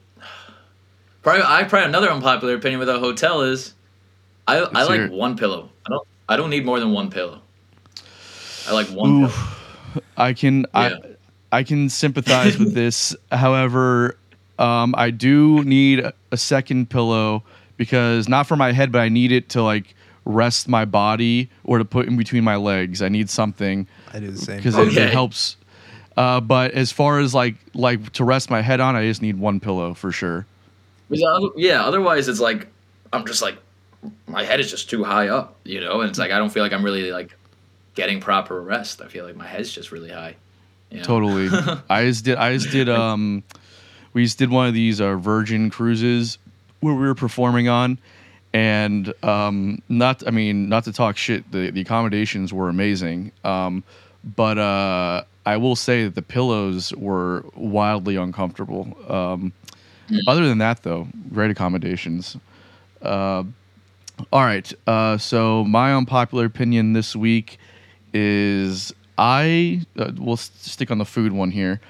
[1.22, 3.74] probably I probably another unpopular opinion with a hotel is,
[4.48, 5.12] I I like it.
[5.12, 5.70] one pillow.
[5.86, 7.40] I don't I don't need more than one pillow.
[8.68, 10.02] I like one pillow.
[10.16, 10.96] I can Yeah.
[11.52, 13.14] I I can sympathize with this.
[13.30, 14.16] However,
[14.58, 17.44] um, I do need a second pillow
[17.82, 21.78] because not for my head, but I need it to like rest my body or
[21.78, 23.02] to put in between my legs.
[23.02, 24.58] I need something I do the same.
[24.58, 24.86] because thing.
[24.86, 25.56] it, it helps.
[26.16, 29.36] Uh, but as far as like like to rest my head on, I just need
[29.36, 30.46] one pillow for sure.
[31.08, 32.68] Yeah, otherwise it's like
[33.12, 33.56] I'm just like
[34.28, 36.62] my head is just too high up, you know, and it's like I don't feel
[36.62, 37.36] like I'm really like
[37.96, 39.02] getting proper rest.
[39.02, 40.36] I feel like my head's just really high.
[40.88, 41.02] you know?
[41.02, 41.48] Totally.
[41.90, 42.36] I just did.
[42.36, 42.88] I just did.
[42.88, 43.42] Um,
[44.12, 46.38] we just did one of these uh, Virgin cruises
[46.82, 47.98] where we were performing on,
[48.52, 50.22] and um, not.
[50.26, 51.50] I mean, not to talk shit.
[51.50, 53.32] The the accommodations were amazing.
[53.44, 53.82] Um,
[54.36, 58.96] but uh, I will say that the pillows were wildly uncomfortable.
[59.08, 59.52] Um,
[60.28, 62.36] Other than that, though, great accommodations.
[63.00, 63.44] Uh,
[64.32, 64.70] all right.
[64.86, 67.58] Uh, so my unpopular opinion this week
[68.12, 71.80] is I uh, will s- stick on the food one here.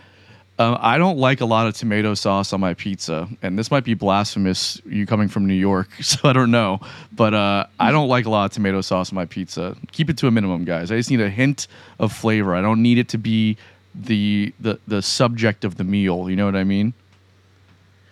[0.59, 3.85] Um, I don't like a lot of tomato sauce on my pizza, and this might
[3.85, 4.81] be blasphemous.
[4.85, 6.81] You coming from New York, so I don't know,
[7.11, 9.77] but uh, I don't like a lot of tomato sauce on my pizza.
[9.93, 10.93] Keep it to a minimum, guys.
[10.93, 12.55] I just need a hint of flavor.
[12.55, 13.57] I don't need it to be
[13.95, 16.29] the the the subject of the meal.
[16.29, 16.93] You know what I mean?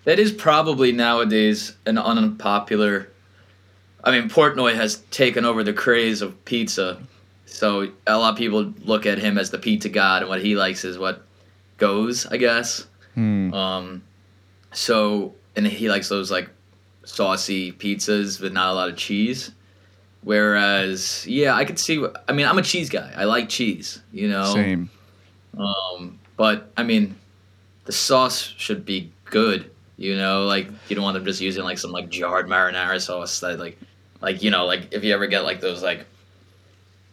[0.05, 3.11] That is probably nowadays an unpopular.
[4.03, 7.03] I mean, Portnoy has taken over the craze of pizza,
[7.45, 10.57] so a lot of people look at him as the pizza god, and what he
[10.57, 11.26] likes is what
[11.80, 12.86] goes, I guess.
[13.14, 13.52] Hmm.
[13.52, 14.02] Um,
[14.72, 16.48] so and he likes those like
[17.04, 19.50] saucy pizzas with not a lot of cheese.
[20.22, 22.04] Whereas, yeah, I could see.
[22.28, 23.12] I mean, I'm a cheese guy.
[23.16, 24.54] I like cheese, you know.
[24.54, 24.90] Same.
[25.56, 27.16] Um, but I mean,
[27.86, 29.70] the sauce should be good.
[29.96, 33.40] You know, like you don't want them just using like some like jarred marinara sauce
[33.40, 33.78] that like,
[34.20, 36.06] like you know, like if you ever get like those like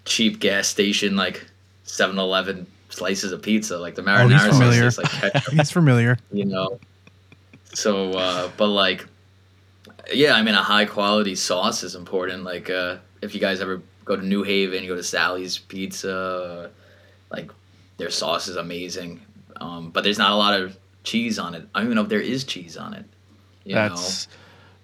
[0.06, 1.46] cheap gas station like
[1.86, 2.66] 7-Eleven
[2.98, 4.82] slices of pizza, like the Oh, he's marinara sauce familiar.
[4.84, 6.18] tastes like ketchup, He's familiar.
[6.32, 6.80] you know.
[7.74, 9.06] So, uh, but like,
[10.14, 12.44] yeah, I mean, a high quality sauce is important.
[12.44, 16.72] Like, uh, if you guys ever go to New Haven, you go to Sally's Pizza,
[17.30, 17.52] like
[17.98, 19.22] their sauce is amazing.
[19.58, 21.68] Um, but there's not a lot of cheese on it.
[21.74, 23.06] I don't even know if there is cheese on it.
[23.66, 24.28] You That's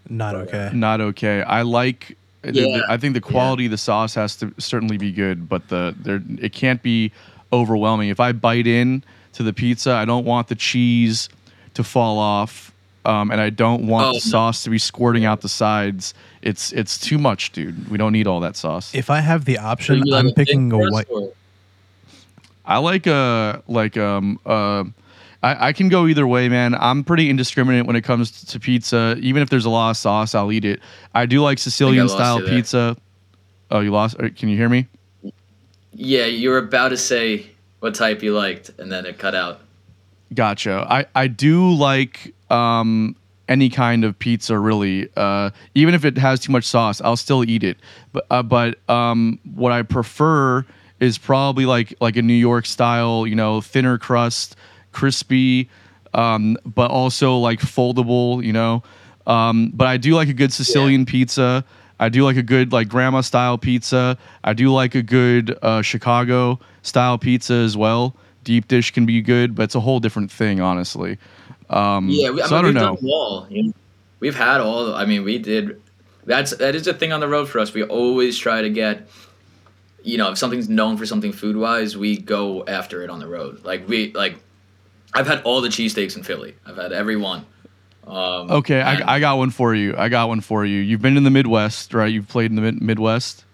[0.09, 0.69] Not okay.
[0.73, 1.41] not okay.
[1.43, 2.17] I like.
[2.41, 2.81] the- the- Yeah.
[2.89, 6.21] I think the quality of the sauce has to certainly be good, but the there
[6.39, 7.11] it can't be
[7.53, 8.09] overwhelming.
[8.09, 11.29] If I bite in to the pizza, I don't want the cheese
[11.75, 12.73] to fall off,
[13.05, 14.19] um, and I don't want Oh, the no.
[14.19, 16.13] sauce to be squirting out the sides.
[16.41, 17.89] It's it's too much, dude.
[17.89, 18.93] We don't need all that sauce.
[18.93, 21.07] If I have the option, So like I'm a picking a white.
[21.09, 21.31] or-
[22.65, 24.83] I like a like um uh
[25.41, 26.73] I, I can go either way, man.
[26.75, 29.17] I'm pretty indiscriminate when it comes to pizza.
[29.19, 30.79] Even if there's a lot of sauce, I'll eat it.
[31.13, 32.55] I do like Sicilian lost style you there.
[32.55, 32.97] pizza.
[33.69, 34.15] Oh, you lost?
[34.21, 34.87] uh, Can you hear me?
[35.93, 37.47] Yeah, you were about to say
[37.79, 39.59] what type you liked, and then it cut out.
[40.33, 40.87] Gotcha.
[40.89, 43.15] I, I do like um,
[43.47, 45.09] any kind of pizza, really.
[45.15, 47.77] Uh, even if it has too much sauce, I'll still eat it.
[48.11, 50.65] But uh, but um, what I prefer
[50.99, 54.55] is probably like like a New York style, you know, thinner crust,
[54.91, 55.69] crispy,
[56.13, 58.83] um, but also like foldable, you know.
[59.27, 61.63] Um, but I do like a good Sicilian pizza.
[61.99, 64.17] I do like a good like grandma style pizza.
[64.43, 68.15] I do like a good uh, Chicago style pizza as well.
[68.43, 71.17] Deep dish can be good, but it's a whole different thing, honestly.
[71.69, 72.95] Um, Yeah, we, I, so mean, I don't we've know.
[72.95, 73.47] done all.
[73.49, 73.73] You know?
[74.19, 74.93] We've had all.
[74.93, 75.81] I mean, we did.
[76.25, 77.73] That's that is a thing on the road for us.
[77.73, 79.07] We always try to get.
[80.05, 83.27] You know, if something's known for something food wise, we go after it on the
[83.27, 83.63] road.
[83.63, 84.35] Like we like,
[85.13, 86.55] I've had all the cheesesteaks in Philly.
[86.65, 87.45] I've had every one.
[88.05, 89.95] Um, Okay, and- I, I got one for you.
[89.97, 90.79] I got one for you.
[90.81, 92.11] You've been in the Midwest, right?
[92.11, 93.45] You've played in the mid- Midwest.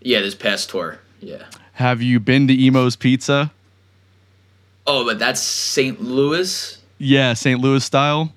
[0.00, 0.98] yeah, this past tour.
[1.20, 1.42] Yeah.
[1.74, 3.52] Have you been to Imo's Pizza?
[4.86, 6.00] Oh, but that's St.
[6.02, 6.78] Louis.
[6.98, 7.60] Yeah, St.
[7.60, 8.32] Louis style.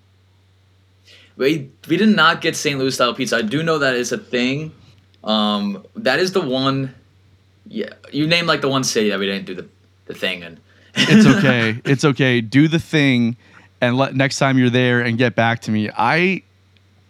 [1.37, 2.79] We we did not get St.
[2.79, 3.37] Louis style pizza.
[3.37, 4.71] I do know that is a thing.
[5.23, 6.93] Um, that is the one.
[7.67, 9.67] Yeah, you named like the one city that we didn't do the,
[10.05, 10.59] the thing in.
[10.95, 11.81] It's okay.
[11.85, 12.39] it's okay.
[12.41, 13.35] Do the thing,
[13.87, 15.89] and let next time you're there and get back to me.
[15.89, 16.43] I,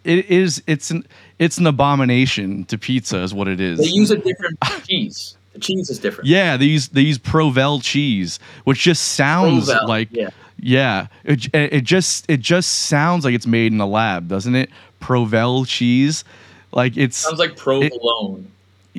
[0.04, 0.62] it is.
[0.66, 1.06] It's an.
[1.38, 3.78] It's an abomination to pizza, is what it is.
[3.78, 5.36] They use a different cheese.
[5.52, 6.28] The cheese is different.
[6.28, 10.30] Yeah, they use they use Provel cheese, which just sounds Provel, like yeah.
[10.58, 11.08] yeah.
[11.24, 14.70] It, it just it just sounds like it's made in a lab, doesn't it?
[15.00, 16.24] Provel cheese,
[16.72, 18.50] like it's Sounds like provolone.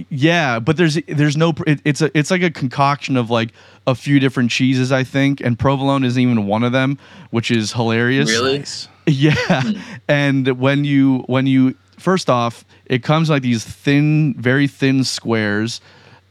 [0.10, 3.50] Yeah, but there's there's no it, it's a it's like a concoction of like
[3.86, 6.98] a few different cheeses, I think, and provolone isn't even one of them,
[7.32, 8.30] which is hilarious.
[8.30, 8.60] Really?
[8.60, 8.88] Nice.
[9.08, 9.64] Yeah.
[10.08, 15.82] And when you when you first off, it comes like these thin, very thin squares.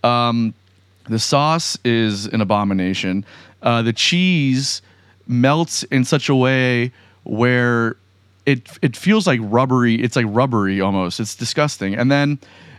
[0.05, 0.55] Um,
[1.09, 3.25] the sauce is an abomination.
[3.63, 4.83] Uh, the cheese
[5.27, 6.93] melts in such a way
[7.25, 7.97] where
[8.45, 9.97] it it feels like rubbery.
[9.97, 11.19] It's like rubbery almost.
[11.19, 11.95] It's disgusting.
[11.95, 12.39] And then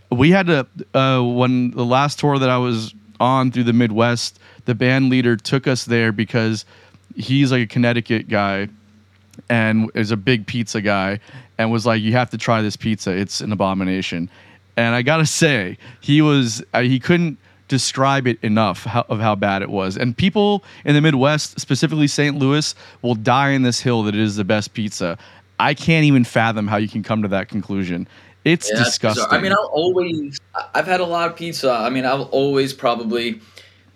[0.09, 4.39] we had to uh, when the last tour that I was on through the Midwest,
[4.65, 6.65] the band leader took us there because
[7.15, 8.69] he's like a Connecticut guy
[9.49, 11.19] and is a big pizza guy
[11.57, 13.11] and was like you have to try this pizza.
[13.11, 14.29] It's an abomination.
[14.75, 19.35] And i gotta say he was uh, he couldn't describe it enough how, of how
[19.35, 19.97] bad it was.
[19.97, 24.21] And people in the midwest specifically st louis will die in this hill that it
[24.21, 25.17] is the best pizza.
[25.59, 28.07] I can't even fathom how you can come to that conclusion
[28.47, 30.39] it's Yeah, disgusting I mean, I'll always.
[30.73, 31.71] I've had a lot of pizza.
[31.71, 33.41] I mean, I'll always probably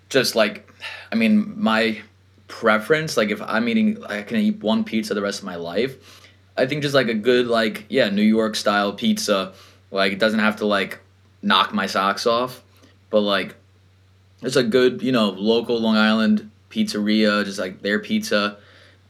[0.10, 0.68] just like.
[1.12, 2.02] I mean, my
[2.48, 6.30] preference, like if I'm eating, I can eat one pizza the rest of my life.
[6.58, 9.54] I think just like a good, like yeah, New York style pizza.
[9.90, 11.00] Like it doesn't have to like
[11.42, 12.64] knock my socks off,
[13.10, 13.56] but like
[14.42, 18.58] it's a good, you know, local Long Island pizzeria, just like their pizza.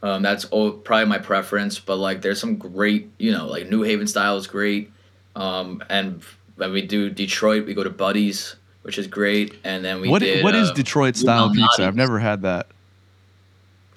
[0.02, 3.82] Um, that's all, probably my preference, but like there's some great, you know, like New
[3.82, 4.90] Haven style is great.
[5.36, 6.22] Um, and
[6.56, 9.54] when we do Detroit, we go to Buddy's, which is great.
[9.64, 10.44] And then we what, did.
[10.44, 12.66] what is uh, detroit style pizza i've never had that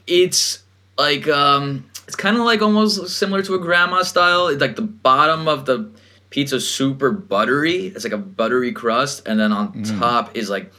[0.07, 0.63] It's
[0.97, 4.47] like um, it's kind of like almost similar to a grandma style.
[4.47, 5.89] It's like the bottom of the
[6.29, 7.87] pizza super buttery.
[7.87, 9.99] It's like a buttery crust, and then on Mm.
[9.99, 10.71] top is like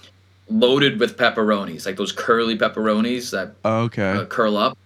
[0.48, 4.78] loaded with pepperonis, like those curly pepperonis that okay uh, curl up.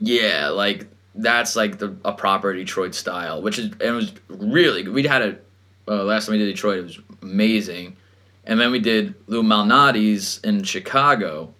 [0.00, 4.94] Yeah, like that's like the a proper Detroit style, which is it was really good.
[4.94, 5.38] We had a
[5.88, 6.78] uh, last time we did Detroit.
[6.78, 7.96] It was amazing,
[8.44, 11.52] and then we did Lou Malnati's in Chicago,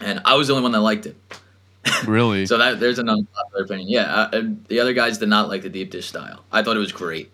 [0.00, 1.16] and I was the only one that liked it.
[2.06, 3.88] really So that there's an unpopular opinion.
[3.88, 6.44] Yeah, uh, uh, the other guys did not like the deep dish style.
[6.52, 7.30] I thought it was great.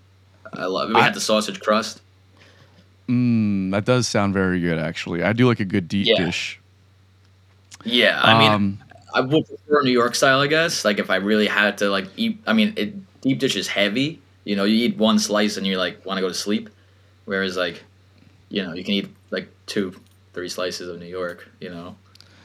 [0.53, 0.89] I love.
[0.91, 2.01] We I- had the sausage crust.
[3.09, 6.25] mm, that does sound very good actually i do like a good deep Yeah.
[6.27, 6.59] dish
[7.85, 8.79] Yeah, I mean, Um,
[9.17, 10.85] I would prefer New York style, I guess.
[10.85, 14.21] Like if I really had to like eat, I mean, it, deep dish is heavy.
[14.45, 16.69] You know, you eat one slice and you like want to go to sleep,
[17.25, 17.83] whereas like,
[18.51, 19.95] you know, you can eat like two,
[20.35, 21.49] three slices of New York.
[21.61, 21.97] You know.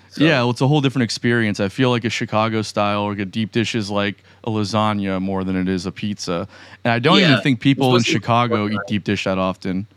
[0.09, 1.59] So- yeah, well, it's a whole different experience.
[1.59, 5.21] I feel like a Chicago style or like a deep dish is like a lasagna
[5.21, 6.47] more than it is a pizza.
[6.83, 9.03] And I don't Yeah, even think people in it's supposed to be Chicago eat deep
[9.03, 9.87] dish that often.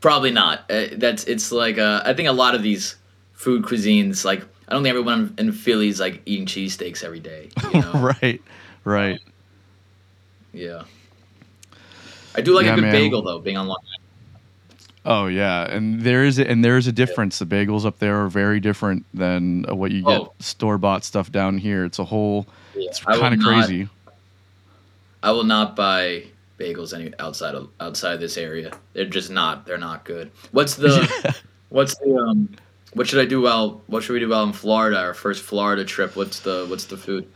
[0.00, 0.70] Probably not.
[0.70, 2.96] Uh, that's it's like uh, I think a lot of these
[3.32, 7.48] food cuisines like I don't think everyone in Philly is like eating cheesesteaks every day.
[7.72, 7.92] You know?
[8.22, 8.42] right,
[8.84, 9.20] right.
[10.52, 10.84] Yeah.
[12.34, 12.92] I do like Yeah, a good man.
[12.92, 13.92] bagel though, being on Long Island.
[15.08, 17.38] Oh yeah, and there is a, and there is a difference.
[17.38, 20.32] The bagels up there are very different than uh, what you get Oh.
[20.40, 21.84] store bought stuff down here.
[21.84, 22.44] It's a whole.
[22.74, 22.88] Yeah.
[22.88, 23.88] It's kind of crazy.
[25.22, 26.24] I will not buy
[26.58, 28.72] bagels any outside of outside this area.
[28.94, 29.64] They're just not.
[29.64, 30.32] They're not good.
[30.50, 31.36] What's the
[31.68, 32.48] what's the um
[32.96, 34.98] what should I do while what should we do while in Florida?
[34.98, 36.16] Our first Florida trip.
[36.16, 37.28] What's the what's the food?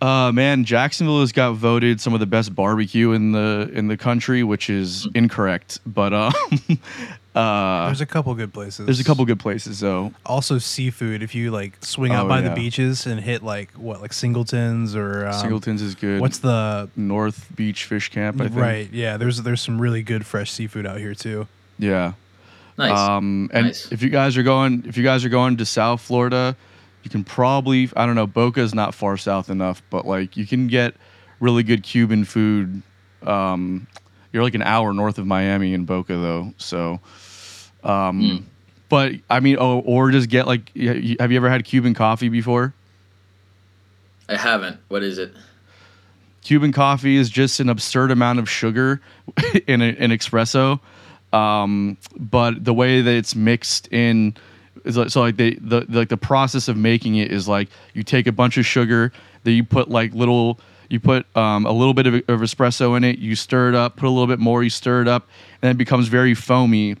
[0.00, 3.96] Uh, man, Jacksonville has got voted some of the best barbecue in the in the
[3.96, 5.16] country, which is Mm.
[5.16, 5.80] incorrect.
[5.86, 6.32] But um,
[7.34, 8.86] uh, There's a couple good places.
[8.86, 10.12] there's a couple good places though.
[10.26, 11.22] Also, seafood.
[11.22, 12.50] If you like swing out Oh, by yeah.
[12.50, 16.20] the beaches and hit like what, like Singleton's or um, Singleton's is good.
[16.20, 18.40] What's the North Beach Fish Camp?
[18.40, 18.56] I think.
[18.60, 18.90] right?
[18.92, 21.48] Yeah, there's there's some really good fresh seafood out here too.
[21.78, 22.12] Yeah.
[22.78, 22.98] Nice.
[22.98, 23.90] Um, and Nice.
[23.92, 26.56] if you guys are going, if you guys are going to South Florida,
[27.02, 30.46] you can probably, I don't know, Boca is not far south enough, but like you
[30.46, 30.94] can get
[31.40, 32.82] really good Cuban food.
[33.22, 33.86] Um,
[34.32, 37.00] you're like an hour north of Miami in Boca though, so.
[37.82, 38.42] Um, Mm.
[38.90, 42.74] but I mean, oh, or just get like, have you ever had Cuban coffee before?
[44.28, 44.78] I haven't.
[44.88, 45.32] What is it?
[46.42, 49.00] Cuban coffee is just an absurd amount of sugar
[49.66, 50.80] in a, an espresso,
[51.32, 54.36] um, but the way that it's mixed in
[54.84, 58.02] is like, so like the, the like the process of making it is like you
[58.02, 59.12] take a bunch of sugar,
[59.44, 60.58] that you put like little
[60.88, 63.96] you put um, a little bit of, of espresso in it, you stir it up,
[63.96, 66.96] put a little bit more, you stir it up, and then it becomes very foamy.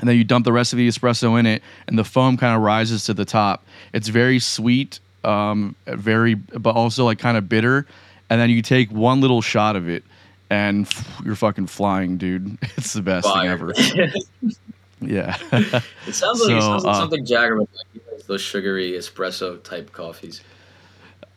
[0.00, 2.54] And then you dump the rest of the espresso in it, and the foam kind
[2.54, 3.64] of rises to the top.
[3.94, 7.86] It's very sweet, um, very, but also like kind of bitter.
[8.28, 10.04] And then you take one little shot of it,
[10.50, 10.88] and
[11.24, 12.58] you're fucking flying, dude.
[12.76, 13.72] It's the best thing ever.
[15.00, 15.36] Yeah.
[16.06, 18.26] It sounds like, it sounds like uh, something Jager would like.
[18.26, 20.40] Those sugary espresso type coffees.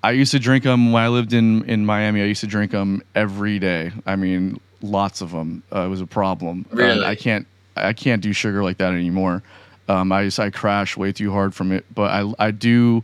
[0.04, 2.22] I used to drink them when I lived in in Miami.
[2.22, 3.92] I used to drink them every day.
[4.06, 5.64] I mean, lots of them.
[5.74, 6.66] Uh, it was a problem.
[6.72, 7.06] Uh, Really?
[7.06, 9.44] I can't I can't do sugar like that anymore.
[9.90, 11.86] Um, I just I crash way too hard from it.
[11.94, 13.04] But I I do,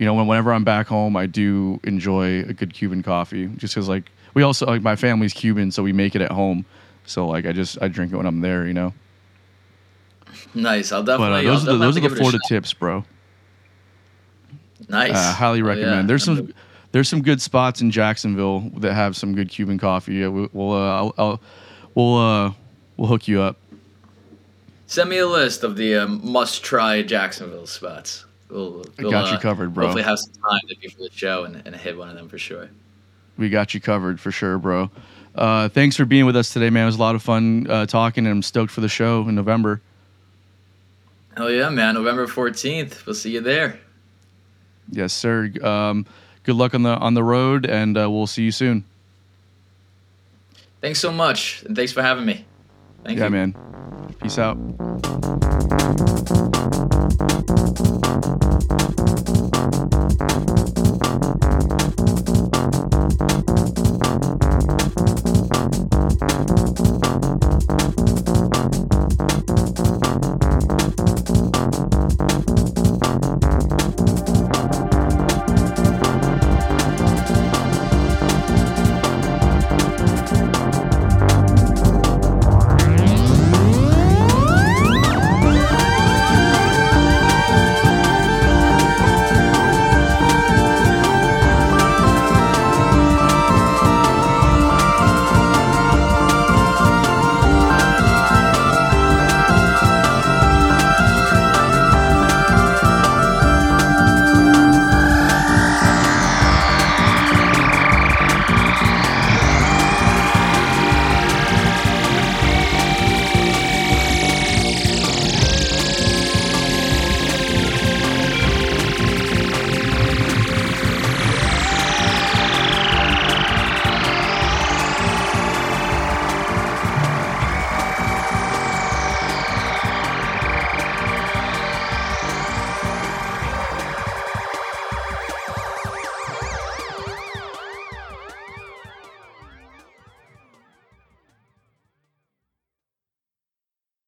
[0.00, 3.46] you know, when, whenever I'm back home, I do enjoy a good Cuban coffee.
[3.58, 6.64] Just because like we also like my family's Cuban, so we make it at home.
[7.04, 8.92] So like I just I drink it when I'm there, you know.
[10.54, 10.90] Nice.
[10.90, 11.46] I'll But definitely.
[11.48, 13.04] uh, I'll those are the, definitely those are the give it a Florida tips, bro.
[14.88, 15.14] Nice.
[15.14, 15.94] Uh, highly Oh, recommend.
[16.02, 16.06] yeah.
[16.06, 16.54] There's some
[16.92, 20.14] there's some good spots in Jacksonville that have some good Cuban coffee.
[20.14, 21.40] Yeah, we- we'll uh, I'll, I'll
[21.94, 22.52] we'll uh
[22.96, 23.56] we'll hook you up.
[24.86, 28.24] Send me a list of the um, must-try Jacksonville spots.
[28.50, 29.86] We'll, I we'll, got you uh, covered, bro.
[29.86, 32.38] Hopefully, have some time to before the show and, and hit one of them for
[32.38, 32.68] sure.
[33.38, 34.90] We got you covered for sure, bro.
[35.34, 36.82] Uh, thanks for being with us today, man.
[36.82, 39.34] It was a lot of fun uh, talking, and I'm stoked for the show in
[39.34, 39.80] November.
[41.36, 41.94] Hell yeah, man!
[41.94, 43.06] November fourteenth.
[43.06, 43.78] We'll see you there.
[44.90, 45.52] Yes, sir.
[45.62, 46.04] Um,
[46.42, 48.84] good luck on the on the road, and uh, we'll see you soon.
[50.80, 52.44] Thanks so much, and thanks for having me.
[53.04, 53.30] Thank yeah, you.
[53.30, 53.54] man.
[54.20, 54.58] Peace out.